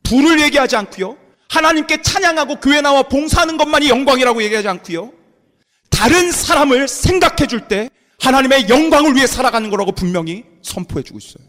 [0.03, 1.17] 부를 얘기하지 않고요.
[1.49, 5.11] 하나님께 찬양하고 교회 나와 봉사하는 것만이 영광이라고 얘기하지 않고요.
[5.89, 11.45] 다른 사람을 생각해 줄 때 하나님의 영광을 위해 살아가는 거라고 분명히 선포해 주고 있어요.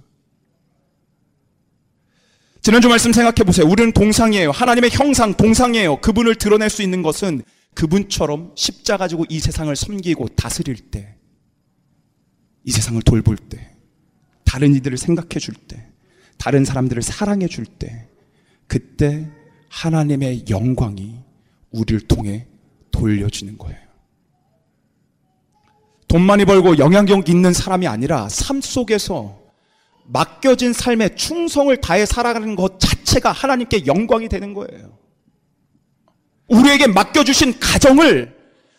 [2.62, 3.66] 지난주 말씀 생각해 보세요.
[3.66, 4.50] 우리는 동상이에요.
[4.50, 5.96] 하나님의 형상, 동상이에요.
[6.00, 7.42] 그분을 드러낼 수 있는 것은
[7.74, 11.16] 그분처럼 십자 가 지고 이 세상을 섬기고 다스릴 때,
[12.64, 13.74] 이 세상을 돌볼 때,
[14.44, 15.86] 다른 이들을 생각해 줄 때,
[16.38, 18.08] 다른 사람들을 사랑해 줄 때,
[18.66, 19.28] 그때
[19.68, 21.18] 하나님의 영광이
[21.70, 22.46] 우리를 통해
[22.90, 23.84] 돌려지는 거예요.
[26.06, 29.40] 돈 많이 벌고 영향력 있는 사람이 아니라 삶 속에서
[30.06, 35.03] 맡겨진 삶에 충성을 다해 살아가는 것 자체가 하나님께 영광이 되는 거예요.
[36.48, 38.34] 우리에게 맡겨주신 가정을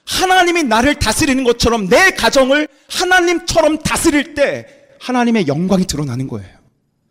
[0.05, 4.67] 하나님이 나를 다스리는 것처럼 내 가정을 하나님처럼 다스릴 때
[4.99, 6.49] 하나님의 영광이 드러나는 거예요.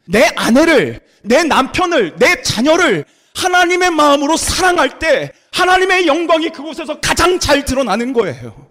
[0.06, 7.64] 내 아내를, 내 남편을, 내 자녀를 하나님의 마음으로 사랑할 때 하나님의 영광이 그곳에서 가장 잘
[7.64, 8.68] 드러나는 거예요.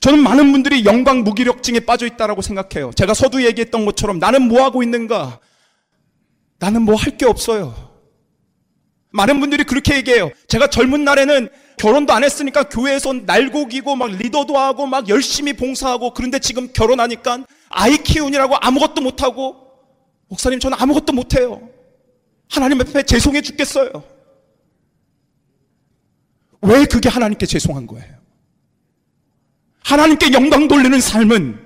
[0.00, 2.92] 저는 많은 분들이 영광 무기력증에 빠져 있다라고 생각해요.
[2.94, 5.40] 제가 서두 얘기했던 것처럼 나는 뭐 하고 있는가?
[6.60, 7.95] 나는 뭐 할 게 없어요.
[9.16, 10.30] 많은 분들이 그렇게 얘기해요.
[10.46, 11.48] 제가 젊은 날에는
[11.78, 17.96] 결혼도 안 했으니까 교회에서 날고기고 막 리더도 하고 막 열심히 봉사하고 그런데 지금 결혼하니까 아이
[17.98, 19.56] 키우느라고 아무것도 못하고
[20.28, 21.68] 목사님 저는 아무것도 못해요.
[22.48, 23.90] 하나님 앞에 죄송해 죽겠어요.
[26.62, 28.16] 왜 그게 하나님께 죄송한 거예요?
[29.84, 31.58] 하나님께 영광 돌리는 삶은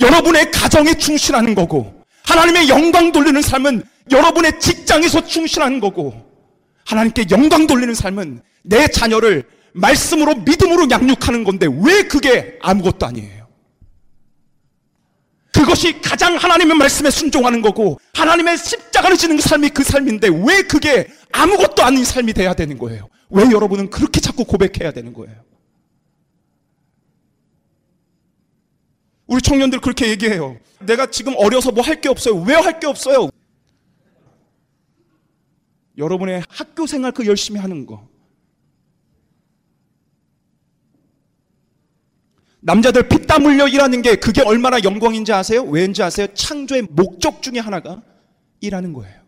[0.00, 6.25] 여러분의 가정에 충실하는 거고 하나님의 영광 돌리는 삶은 여러분의 직장에서 충실하는 거고
[6.86, 9.44] 하나님께 영광 돌리는 삶은 내 자녀를
[9.74, 13.46] 말씀으로 믿음으로 양육하는 건데 왜 그게 아무것도 아니에요?
[15.52, 21.82] 그것이 가장 하나님의 말씀에 순종하는 거고 하나님의 십자가를 지는 삶이 그 삶인데 왜 그게 아무것도
[21.82, 23.08] 아닌 삶이 돼야 되는 거예요?
[23.30, 25.34] 왜 여러분은 그렇게 자꾸 고백해야 되는 거예요?
[29.26, 30.56] 우리 청년들 그렇게 얘기해요.
[30.80, 32.36] 내가 지금 어려서 뭐 할 게 없어요.
[32.42, 33.28] 왜 할 게 없어요?
[35.98, 38.08] 여러분의 학교 생활 그 열심히 하는 거.
[42.60, 45.62] 남자들 피땀 흘려 일하는 게 그게 얼마나 영광인지 아세요?
[45.62, 46.26] 왜인지 아세요?
[46.34, 48.02] 창조의 목적 중에 하나가
[48.60, 49.20] 일하는 거예요.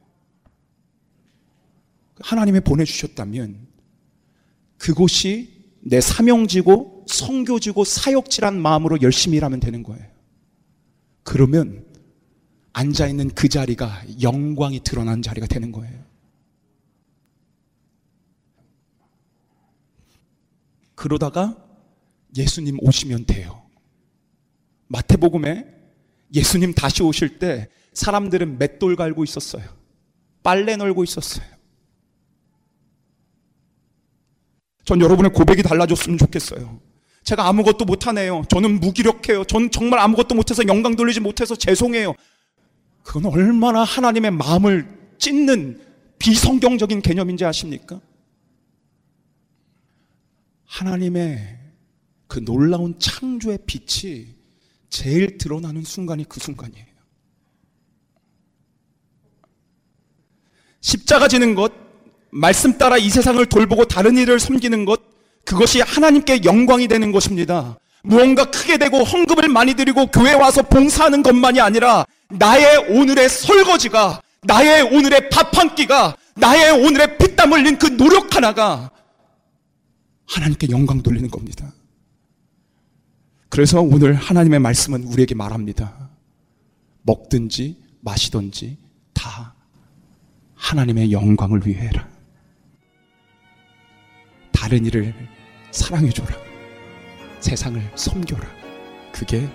[2.20, 3.68] 하나님이 보내주셨다면
[4.76, 10.04] 그곳이 내 사명지고 성교지고 사역지란 마음으로 열심히 일하면 되는 거예요.
[11.22, 11.84] 그러면
[12.72, 16.07] 앉아있는 그 자리가 영광이 드러난 자리가 되는 거예요.
[20.98, 21.56] 그러다가
[22.36, 23.62] 예수님 오시면 돼요.
[24.88, 25.64] 마태복음에
[26.34, 29.62] 예수님 다시 오실 때 사람들은 맷돌 갈고 있었어요.
[30.42, 31.46] 빨래 널고 있었어요.
[34.84, 36.80] 전 여러분의 고백이 달라졌으면 좋겠어요.
[37.22, 38.42] 제가 아무것도 못하네요.
[38.48, 39.44] 저는 무기력해요.
[39.44, 42.14] 저는 정말 아무것도 못해서 영광 돌리지 못해서 죄송해요.
[43.04, 45.80] 그건 얼마나 하나님의 마음을 찢는
[46.18, 48.00] 비성경적인 개념인지 아십니까?
[50.68, 51.58] 하나님의
[52.26, 54.26] 그 놀라운 창조의 빛이
[54.90, 56.86] 제일 드러나는 순간이 그 순간이에요.
[60.80, 61.72] 십자가 지는 것,
[62.30, 65.00] 말씀 따라 이 세상을 돌보고 다른 일을 섬기는 것,
[65.44, 67.78] 그것이 하나님께 영광이 되는 것입니다.
[68.02, 74.82] 무언가 크게 되고 헌금을 많이 드리고 교회 와서 봉사하는 것만이 아니라 나의 오늘의 설거지가 나의
[74.82, 78.90] 오늘의 밥 한 끼가 나의 오늘의 피땀 흘린 그 노력 하나가
[80.28, 81.72] 하나님께 영광 돌리는 겁니다.
[83.48, 86.10] 그래서 오늘 하나님의 말씀은 우리에게 말합니다.
[87.02, 88.76] 먹든지 마시든지
[89.14, 89.54] 다
[90.54, 92.06] 하나님의 영광을 위해라.
[94.52, 95.14] 다른 일을
[95.70, 96.36] 사랑해줘라.
[97.40, 98.46] 세상을 섬겨라.
[99.12, 99.48] 그게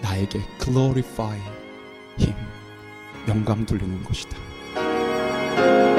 [0.00, 1.38] 나에게 glorify
[2.20, 2.34] him.
[3.28, 5.89] 영광 돌리는 것이다.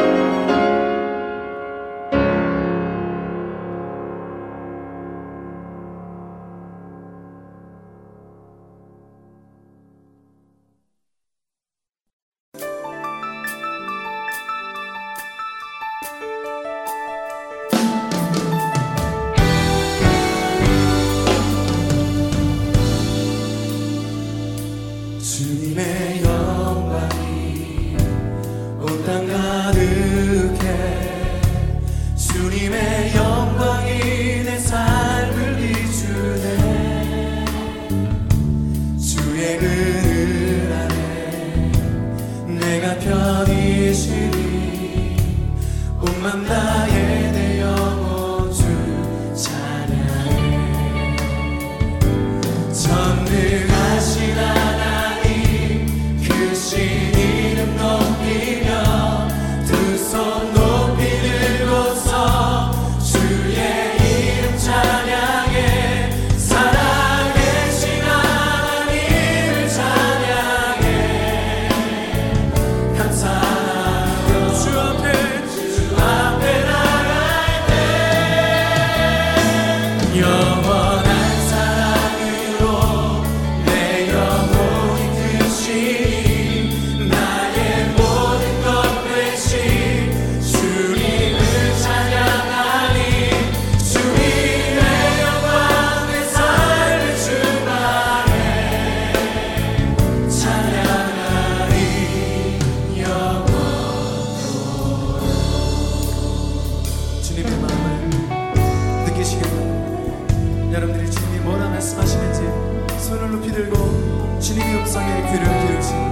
[114.73, 116.11] 음성에 귀를 기울이시고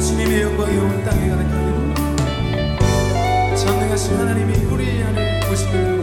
[0.00, 2.76] 주님의 영광이 온 땅에 가득하니
[3.56, 6.02] 전능하신 하나님이 우리 안에 오시기를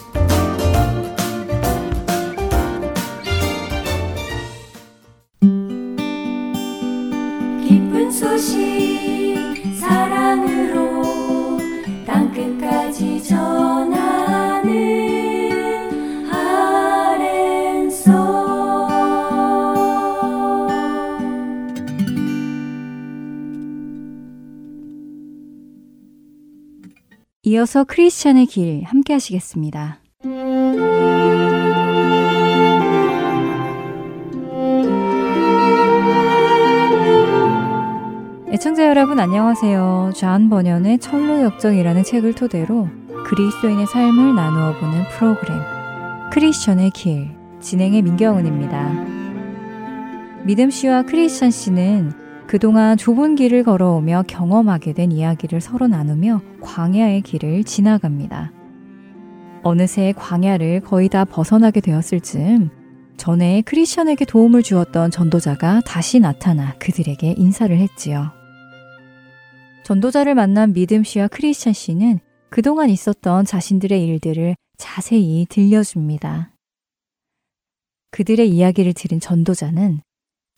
[8.21, 8.55] 소식
[9.79, 11.01] 사랑으로
[12.05, 14.69] 땅끝까지 전하는
[16.29, 18.11] 아랜소
[27.41, 30.00] 이어서 크리스찬의 길 함께 하시겠습니다.
[38.91, 40.11] 여러분 안녕하세요.
[40.13, 42.89] 좌한 번연의 철로 역정이라는 책을 토대로
[43.25, 45.61] 그리스도인의 삶을 나누어 보는 프로그램
[46.33, 47.29] 크리스천의 길
[47.61, 49.05] 진행의 민경은입니다.
[50.43, 52.11] 믿음 씨와 크리스천 씨는
[52.47, 58.51] 그동안 좁은 길을 걸어오며 경험하게 된 이야기를 서로 나누며 광야의 길을 지나갑니다.
[59.63, 62.69] 어느새 광야를 거의 다 벗어나게 되었을 즈음
[63.15, 68.40] 전에 크리스천에게 도움을 주었던 전도자가 다시 나타나 그들에게 인사를 했지요.
[69.83, 72.19] 전도자를 만난 믿음 씨와 크리스천 씨는
[72.49, 76.51] 그동안 있었던 자신들의 일들을 자세히 들려줍니다.
[78.11, 80.01] 그들의 이야기를 들은 전도자는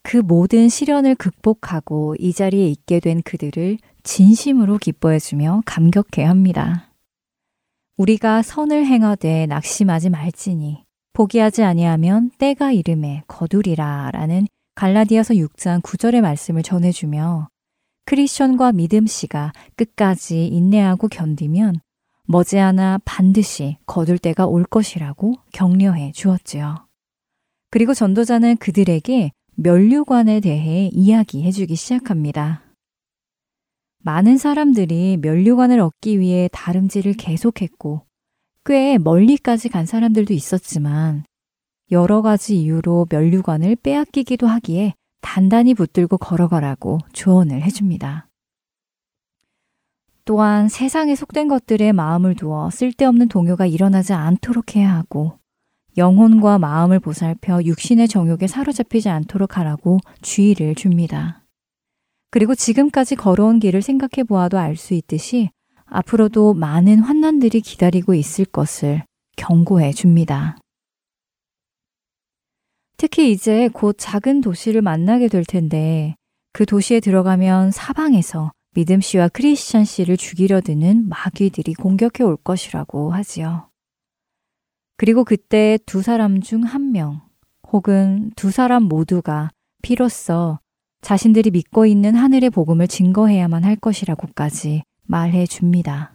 [0.01, 6.89] 그 모든 시련을 극복하고 이 자리에 있게 된 그들을 진심으로 기뻐해주며 감격해 합니다.
[7.97, 16.63] 우리가 선을 행하되 낙심하지 말지니 포기하지 아니하면 때가 이름에 거두리라 라는 갈라디아서 6장 9절의 말씀을
[16.63, 17.49] 전해주며
[18.05, 21.79] 크리스천과 믿음 씨가 끝까지 인내하고 견디면
[22.25, 26.87] 머지않아 반드시 거둘 때가 올 것이라고 격려해 주었지요.
[27.69, 32.63] 그리고 전도자는 그들에게 면류관에 대해 이야기해 주기 시작합니다.
[33.99, 38.05] 많은 사람들이 면류관을 얻기 위해 다름질을 계속했고
[38.65, 41.23] 꽤 멀리까지 간 사람들도 있었지만
[41.91, 44.93] 여러 가지 이유로 면류관을 빼앗기기도 하기에
[45.23, 48.27] 단단히 붙들고 걸어가라고 조언을 해줍니다.
[50.25, 55.39] 또한 세상에 속된 것들에 마음을 두어 쓸데없는 동요가 일어나지 않도록 해야 하고
[55.97, 61.43] 영혼과 마음을 보살펴 육신의 정욕에 사로잡히지 않도록 하라고 주의를 줍니다.
[62.29, 65.49] 그리고 지금까지 걸어온 길을 생각해 보아도 알 수 있듯이
[65.85, 69.03] 앞으로도 많은 환난들이 기다리고 있을 것을
[69.35, 70.57] 경고해 줍니다.
[72.97, 76.15] 특히 이제 곧 작은 도시를 만나게 될 텐데
[76.51, 83.69] 그 도시에 들어가면 사방에서 믿음 씨와 크리스찬 씨를 죽이려 드는 마귀들이 공격해 올 것이라고 하지요.
[84.97, 87.21] 그리고 그때 두 사람 중 한 명,
[87.71, 89.49] 혹은 두 사람 모두가
[89.81, 90.59] 피로써
[91.01, 96.13] 자신들이 믿고 있는 하늘의 복음을 증거해야만 할 것이라고까지 말해 줍니다.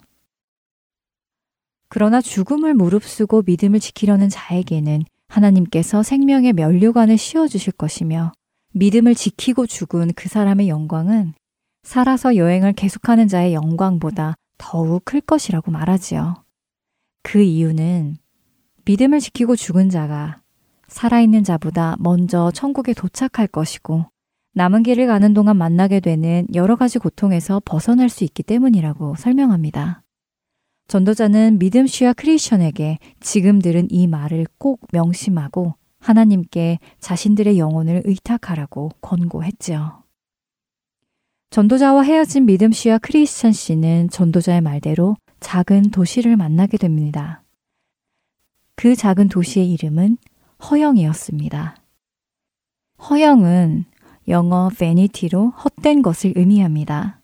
[1.89, 8.33] 그러나 죽음을 무릅쓰고 믿음을 지키려는 자에게는 하나님께서 생명의 면류관을 씌워주실 것이며
[8.73, 11.35] 믿음을 지키고 죽은 그 사람의 영광은
[11.83, 16.45] 살아서 여행을 계속하는 자의 영광보다 더욱 클 것이라고 말하지요.
[17.23, 18.17] 그 이유는
[18.85, 20.41] 믿음을 지키고 죽은 자가
[20.89, 24.07] 살아있는 자보다 먼저 천국에 도착할 것이고
[24.55, 30.03] 남은 길을 가는 동안 만나게 되는 여러 가지 고통에서 벗어날 수 있기 때문이라고 설명합니다.
[30.89, 40.03] 전도자는 믿음 씨와 크리스천에게 지금 들은 이 말을 꼭 명심하고 하나님께 자신들의 영혼을 의탁하라고 권고했지요.
[41.51, 47.43] 전도자와 헤어진 믿음 씨와 크리스찬 씨는 전도자의 말대로 작은 도시를 만나게 됩니다.
[48.75, 50.17] 그 작은 도시의 이름은
[50.71, 51.77] 허영이었습니다.
[53.11, 53.85] 허영은
[54.29, 57.21] 영어 vanity로 헛된 것을 의미합니다.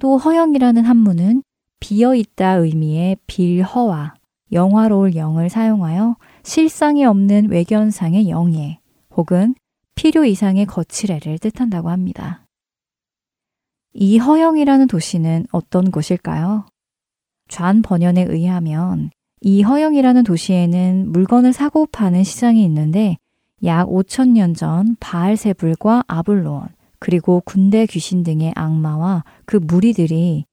[0.00, 1.42] 또 허영이라는 한문은
[1.80, 4.14] 비어 있다 의미의 빌허와
[4.52, 8.78] 영화로울 영을 사용하여 실상이 없는 외견상의 영예
[9.16, 9.54] 혹은
[9.94, 12.46] 필요 이상의 거칠애를 뜻한다고 합니다.
[13.92, 16.66] 이 허영이라는 도시는 어떤 곳일까요?
[17.48, 19.10] 좌 번연에 의하면
[19.40, 23.16] 이 허영이라는 도시에는 물건을 사고 파는 시장이 있는데
[23.64, 26.68] 약 5천년 전 바알세불과 아블론
[27.00, 30.44] 그리고 군대 귀신 등의 악마와 그 무리들이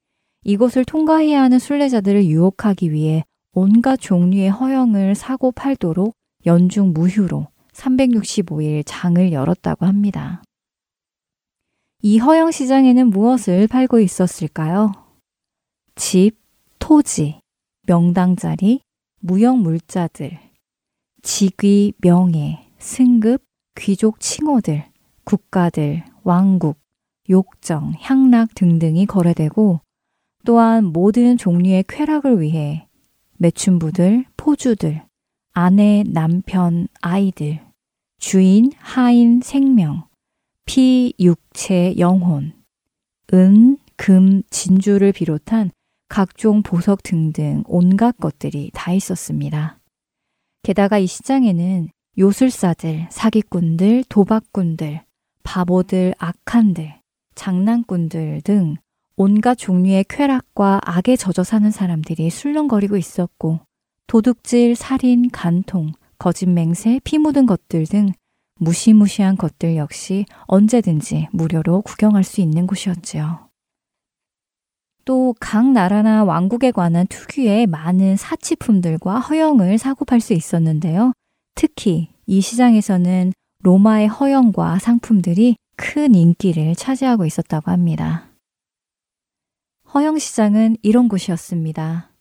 [0.45, 6.15] 이곳을 통과해야 하는 순례자들을 유혹하기 위해 온갖 종류의 허영을 사고 팔도록
[6.45, 10.43] 연중 무휴로 365일 장을 열었다고 합니다.
[12.03, 14.91] 이 허영 시장에는 무엇을 팔고 있었을까요?
[15.95, 16.37] 집,
[16.77, 17.39] 토지,
[17.87, 18.81] 명당 자리,
[19.21, 20.37] 무형 물자들,
[21.23, 23.43] 직위, 명예, 승급,
[23.75, 24.85] 귀족 칭호들,
[25.23, 26.77] 국가들, 왕국,
[27.31, 29.79] 욕정, 향락 등등이 거래되고
[30.45, 32.87] 또한 모든 종류의 쾌락을 위해
[33.37, 35.03] 매춘부들, 포주들,
[35.51, 37.59] 아내, 남편, 아이들,
[38.19, 40.07] 주인, 하인, 생명,
[40.65, 42.53] 피, 육체, 영혼,
[43.33, 45.71] 은, 금, 진주를 비롯한
[46.07, 49.79] 각종 보석 등등 온갖 것들이 다 있었습니다.
[50.63, 55.03] 게다가 이 시장에는 요술사들, 사기꾼들, 도박꾼들,
[55.43, 56.99] 바보들, 악한들,
[57.35, 58.77] 장난꾼들 등
[59.17, 63.61] 온갖 종류의 쾌락과 악에 젖어 사는 사람들이 술렁거리고 있었고
[64.07, 68.11] 도둑질, 살인, 간통, 거짓 맹세, 피 묻은 것들 등
[68.59, 73.49] 무시무시한 것들 역시 언제든지 무료로 구경할 수 있는 곳이었지요.
[75.05, 81.13] 또 각 나라나 왕국에 관한 특유의 많은 사치품들과 허영을 사고 팔 수 있었는데요.
[81.53, 88.34] 특히 이 시장에서는 로마의 허영과 상품들이 큰 인기를 차지하고 있었다고 합니다.
[89.95, 92.11] 허영시장은 이런 곳이었습니다.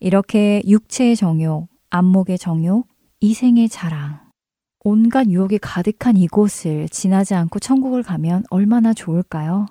[0.00, 2.86] 이렇게 육체의 정욕, 안목의 정욕,
[3.20, 4.20] 이생의 자랑,
[4.84, 9.64] 온갖 유혹이 가득한 이곳을 지나지 않고 천국을 가면 얼마나 좋을까요?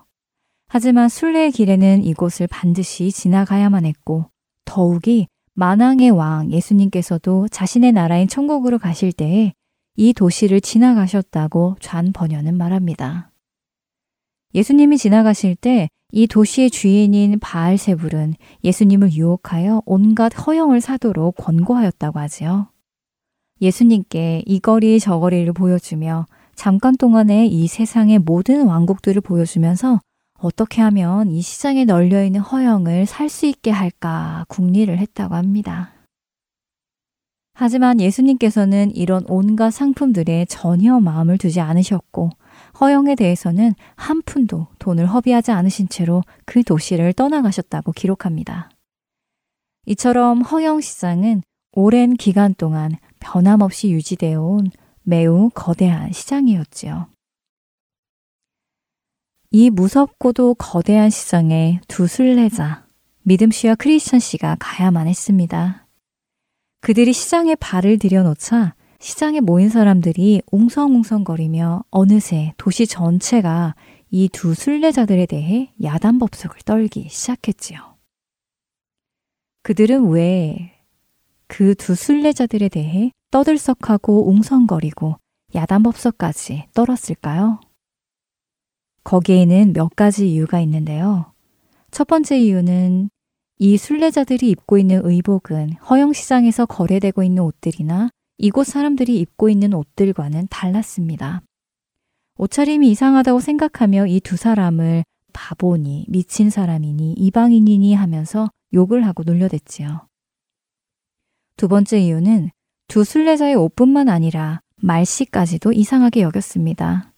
[0.70, 4.32] 하지만 순례의 길에는 이곳을 반드시 지나가야만 했고,
[4.66, 9.54] 더욱이 만왕의 왕 예수님께서도 자신의 나라인 천국으로 가실 때에
[9.98, 13.32] 이 도시를 지나가셨다고 좌 번연은 말합니다.
[14.54, 22.70] 예수님이 지나가실 때 이 도시의 주인인 바알세불은 예수님을 유혹하여 온갖 허영을 사도록 권고하였다고 하지요.
[23.60, 26.26] 예수님께 이 거리 저 거리를 보여주며
[26.56, 30.00] 잠깐 동안에 이 세상의 모든 왕국들을 보여주면서
[30.40, 35.92] 어떻게 하면 이 시장에 널려 있는 허영을 살 수 있게 할까 궁리를 했다고 합니다.
[37.54, 42.30] 하지만 예수님께서는 이런 온갖 상품들에 전혀 마음을 두지 않으셨고
[42.80, 48.70] 허영에 대해서는 한 푼도 돈을 허비하지 않으신 채로 그 도시를 떠나가셨다고 기록합니다.
[49.86, 54.70] 이처럼 허영 시장은 오랜 기간 동안 변함없이 유지되어 온
[55.04, 57.08] 매우 거대한 시장이었지요.
[59.52, 62.86] 이 무섭고도 거대한 시장에 두 순례자,
[63.24, 65.88] 믿음 씨와 크리스천 씨가 가야만 했습니다.
[66.82, 73.76] 그들이 시장에 발을 들여놓자 시장에 모인 사람들이 웅성웅성거리며 어느새 도시 전체가
[74.10, 77.80] 이 두 순례자들에 대해 야단법석을 떨기 시작했지요.
[79.64, 80.74] 그들은 왜
[81.48, 85.16] 그 두 순례자들에 대해 떠들썩하고 웅성거리고
[85.56, 87.62] 야단법석까지 떨었을까요?
[89.06, 91.32] 거기에는 몇 가지 이유가 있는데요.
[91.92, 93.10] 첫 번째 이유는
[93.60, 101.42] 이 순례자들이 입고 있는 의복은 허영시장에서 거래되고 있는 옷들이나 이곳 사람들이 입고 있는 옷들과는 달랐습니다.
[102.38, 110.08] 옷차림이 이상하다고 생각하며 이 두 사람을 바보니, 미친 사람이니, 이방인이니 하면서 욕을 하고 놀려댔지요.
[111.56, 112.52] 두 번째 이유는
[112.88, 117.14] 두 순례자의 옷뿐만 아니라 말씨까지도 이상하게 여겼습니다.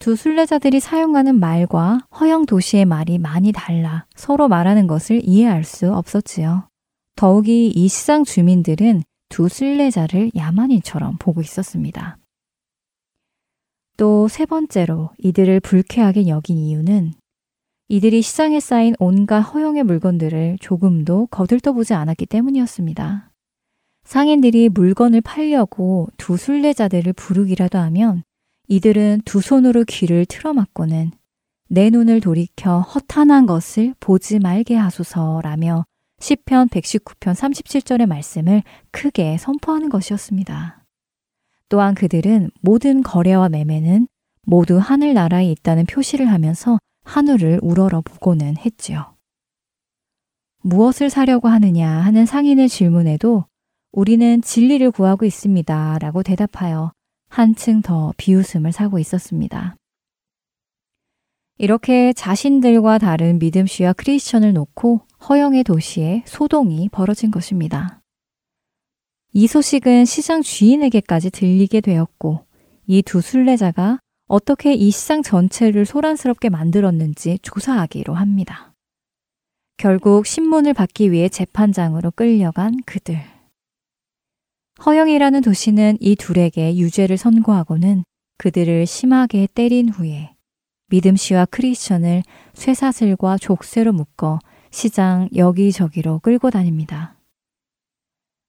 [0.00, 6.68] 두 순례자들이 사용하는 말과 허영 도시의 말이 많이 달라 서로 말하는 것을 이해할 수 없었지요.
[7.16, 12.18] 더욱이 이 시장 주민들은 두 순례자를 야만인처럼 보고 있었습니다.
[13.96, 17.14] 또 세 번째로 이들을 불쾌하게 여긴 이유는
[17.88, 23.30] 이들이 시장에 쌓인 온갖 허영의 물건들을 조금도 거들떠보지 않았기 때문이었습니다.
[24.04, 28.22] 상인들이 물건을 팔려고 두 순례자들을 부르기라도 하면
[28.68, 31.10] 이들은 두 손으로 귀를 틀어막고는
[31.70, 35.84] 내 눈을 돌이켜 허탄한 것을 보지 말게 하소서라며
[36.20, 40.84] 시편 119편 37절의 말씀을 크게 선포하는 것이었습니다.
[41.68, 44.08] 또한 그들은 모든 거래와 매매는
[44.42, 49.14] 모두 하늘나라에 있다는 표시를 하면서 하늘을 우러러 보고는 했지요.
[50.62, 53.44] 무엇을 사려고 하느냐 하는 상인의 질문에도
[53.92, 55.98] 우리는 진리를 구하고 있습니다.
[56.00, 56.92] 라고 대답하여
[57.28, 59.76] 한층 더 비웃음을 사고 있었습니다.
[61.58, 68.00] 이렇게 자신들과 다른 믿음씨와 크리스천을 놓고 허영의 도시에 소동이 벌어진 것입니다.
[69.32, 72.46] 이 소식은 시장 주인에게까지 들리게 되었고
[72.86, 73.98] 이 두 순례자가
[74.28, 78.72] 어떻게 이 시장 전체를 소란스럽게 만들었는지 조사하기로 합니다.
[79.76, 83.20] 결국 신문을 받기 위해 재판장으로 끌려간 그들.
[84.86, 88.04] 허영이라는 도시는 이 둘에게 유죄를 선고하고는
[88.38, 90.37] 그들을 심하게 때린 후에
[90.88, 92.22] 믿음 씨와 크리스천을
[92.54, 94.38] 쇠사슬과 족쇄로 묶어
[94.70, 97.14] 시장 여기저기로 끌고 다닙니다.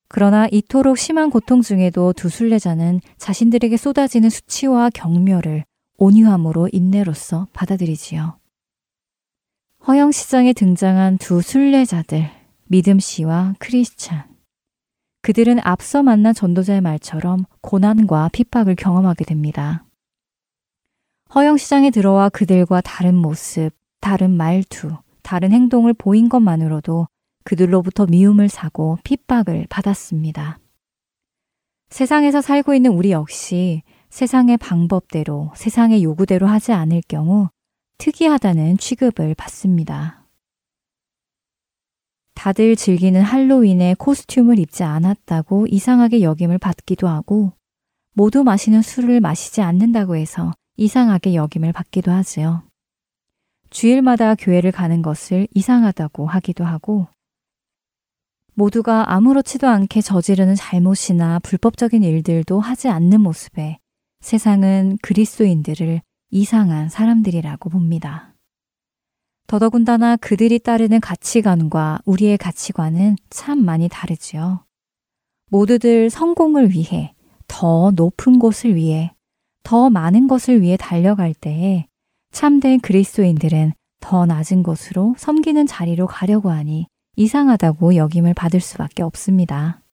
[0.07, 5.65] 그러나 이토록 심한 고통 중에도 두 순례자는 자신들에게 쏟아지는 수치와 경멸을
[5.97, 8.39] 온유함으로 인내로서 받아들이지요.
[9.87, 12.29] 허영 시장에 등장한 두 순례자들,
[12.67, 14.23] 믿음 씨와 크리스찬.
[15.21, 19.85] 그들은 앞서 만난 전도자의 말처럼 고난과 핍박을 경험하게 됩니다.
[21.35, 23.69] 허영 시장에 들어와 그들과 다른 모습,
[24.01, 27.07] 다른 말투, 다른 행동을 보인 것만으로도
[27.43, 30.59] 그들로부터 미움을 사고 핍박을 받았습니다.
[31.89, 37.49] 세상에서 살고 있는 우리 역시 세상의 방법대로, 세상의 요구대로 하지 않을 경우
[37.99, 40.25] 특이하다는 취급을 받습니다.
[42.33, 47.53] 다들 즐기는 할로윈에 코스튬을 입지 않았다고 이상하게 여김을 받기도 하고
[48.13, 52.63] 모두 마시는 술을 마시지 않는다고 해서 이상하게 여김을 받기도 하지요.
[53.69, 57.07] 주일마다 교회를 가는 것을 이상하다고 하기도 하고
[58.53, 63.77] 모두가 아무렇지도 않게 저지르는 잘못이나 불법적인 일들도 하지 않는 모습에
[64.21, 66.01] 세상은 그리스도인들을
[66.31, 68.33] 이상한 사람들이라고 봅니다.
[69.47, 74.63] 더더군다나 그들이 따르는 가치관과 우리의 가치관은 참 많이 다르지요.
[75.49, 77.15] 모두들 성공을 위해,
[77.47, 79.11] 더 높은 곳을 위해,
[79.69, 81.85] 더 많은 것을 위해 달려갈 때에
[82.31, 89.83] 참된 그리스도인들은 더 낮은 곳으로 섬기는 자리로 가려고 하니 이상하다고 여김을 받을 수밖에 없습니다.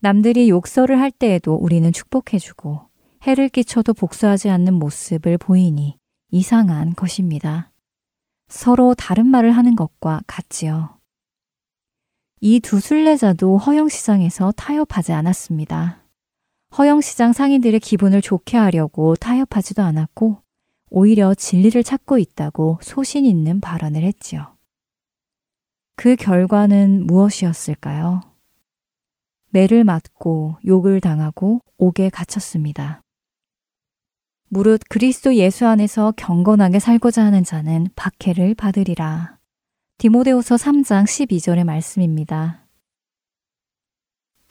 [0.00, 2.80] 남들이 욕설을 할 때에도 우리는 축복해주고
[3.22, 5.96] 해를 끼쳐도 복수하지 않는 모습을 보이니
[6.32, 7.70] 이상한 것입니다.
[8.48, 10.98] 서로 다른 말을 하는 것과 같지요.
[12.40, 16.01] 이 두 순례자도 허영시장에서 타협하지 않았습니다.
[16.76, 20.42] 허영시장 상인들의 기분을 좋게 하려고 타협하지도 않았고,
[20.90, 24.56] 오히려 진리를 찾고 있다고 소신 있는 발언을 했지요.
[25.96, 28.20] 그 결과는 무엇이었을까요?
[29.50, 33.02] 매를 맞고 욕을 당하고 옥에 갇혔습니다.
[34.48, 39.38] 무릇 그리스도 예수 안에서 경건하게 살고자 하는 자는 박해를 받으리라.
[39.98, 42.61] 디모데후서 3장 12절의 말씀입니다.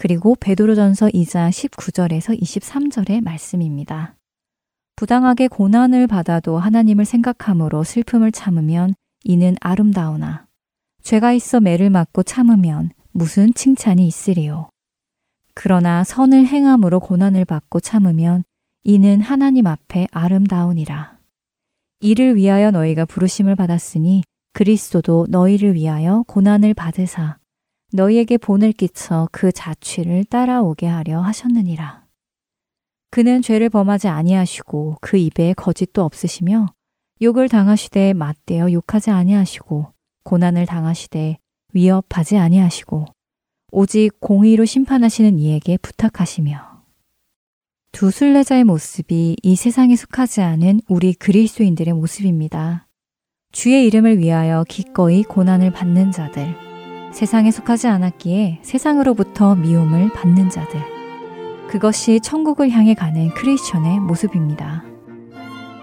[0.02, 4.16] 그리고 베드로전서 2장 19절에서 23절의 말씀입니다.
[4.96, 10.48] 부당하게 고난을 받아도 하나님을 생각함으로 슬픔을 참으면 이는 아름다우나
[11.04, 14.70] 죄가 있어 매를 맞고 참으면 무슨 칭찬이 있으리요.
[15.54, 18.44] 그러나 선을 행함으로 고난을 받고 참으면
[18.84, 21.20] 이는 하나님 앞에 아름다우니라.
[22.00, 24.24] 이를 위하여 너희가 부르심을 받았으니
[24.54, 27.38] 그리스도도 너희를 위하여 고난을 받으사
[27.94, 32.06] 너희에게 본을 끼쳐 그 자취를 따라오게 하려 하셨느니라.
[33.10, 36.68] 그는 죄를 범하지 아니하시고 그 입에 거짓도 없으시며
[37.22, 39.92] 욕을 당하시되 맞대어 욕하지 아니하시고
[40.24, 41.38] 고난을 당하시되
[41.74, 43.06] 위협하지 아니하시고
[43.74, 46.72] 오직 공의로 심판하시는 이에게 부탁하시며
[47.92, 52.88] 두 순례자의 모습이 이 세상에 속하지 않은 우리 그리스도인들의 모습입니다.
[53.52, 56.71] 주의 이름을 위하여 기꺼이 고난을 받는 자들,
[57.12, 60.80] 세상에 속하지 않았기에 세상으로부터 미움을 받는 자들,
[61.70, 64.84] 그것이 천국을 향해 가는 크리스천의 모습입니다.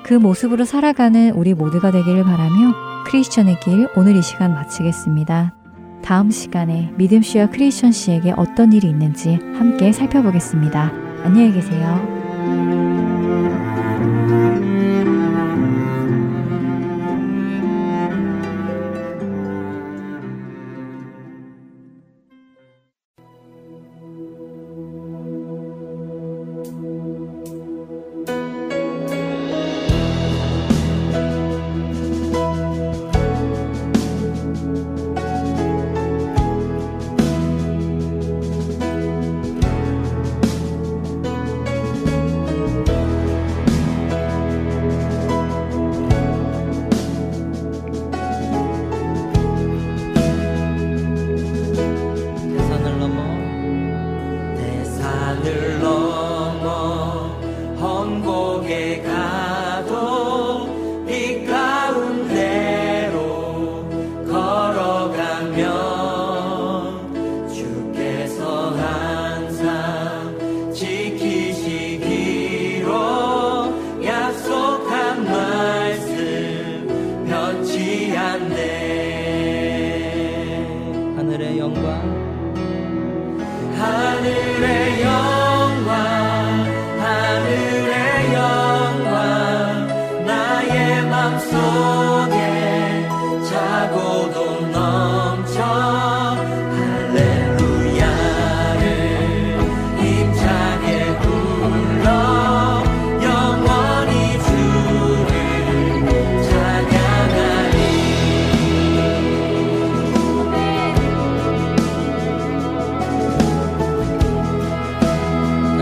[0.02, 2.74] 그 모습으로 살아가는 우리 모두가 되기를 바라며
[3.06, 5.54] 크리스천의 길 오늘 이 시간 마치겠습니다.
[6.02, 10.92] 다음 시간에 믿음 씨와 크리스천 씨에게 어떤 일이 있는지 함께 살펴보겠습니다.
[11.24, 12.87] 안녕히 계세요.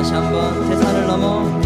[0.07, 1.66] 다시 한번 대사를 넘어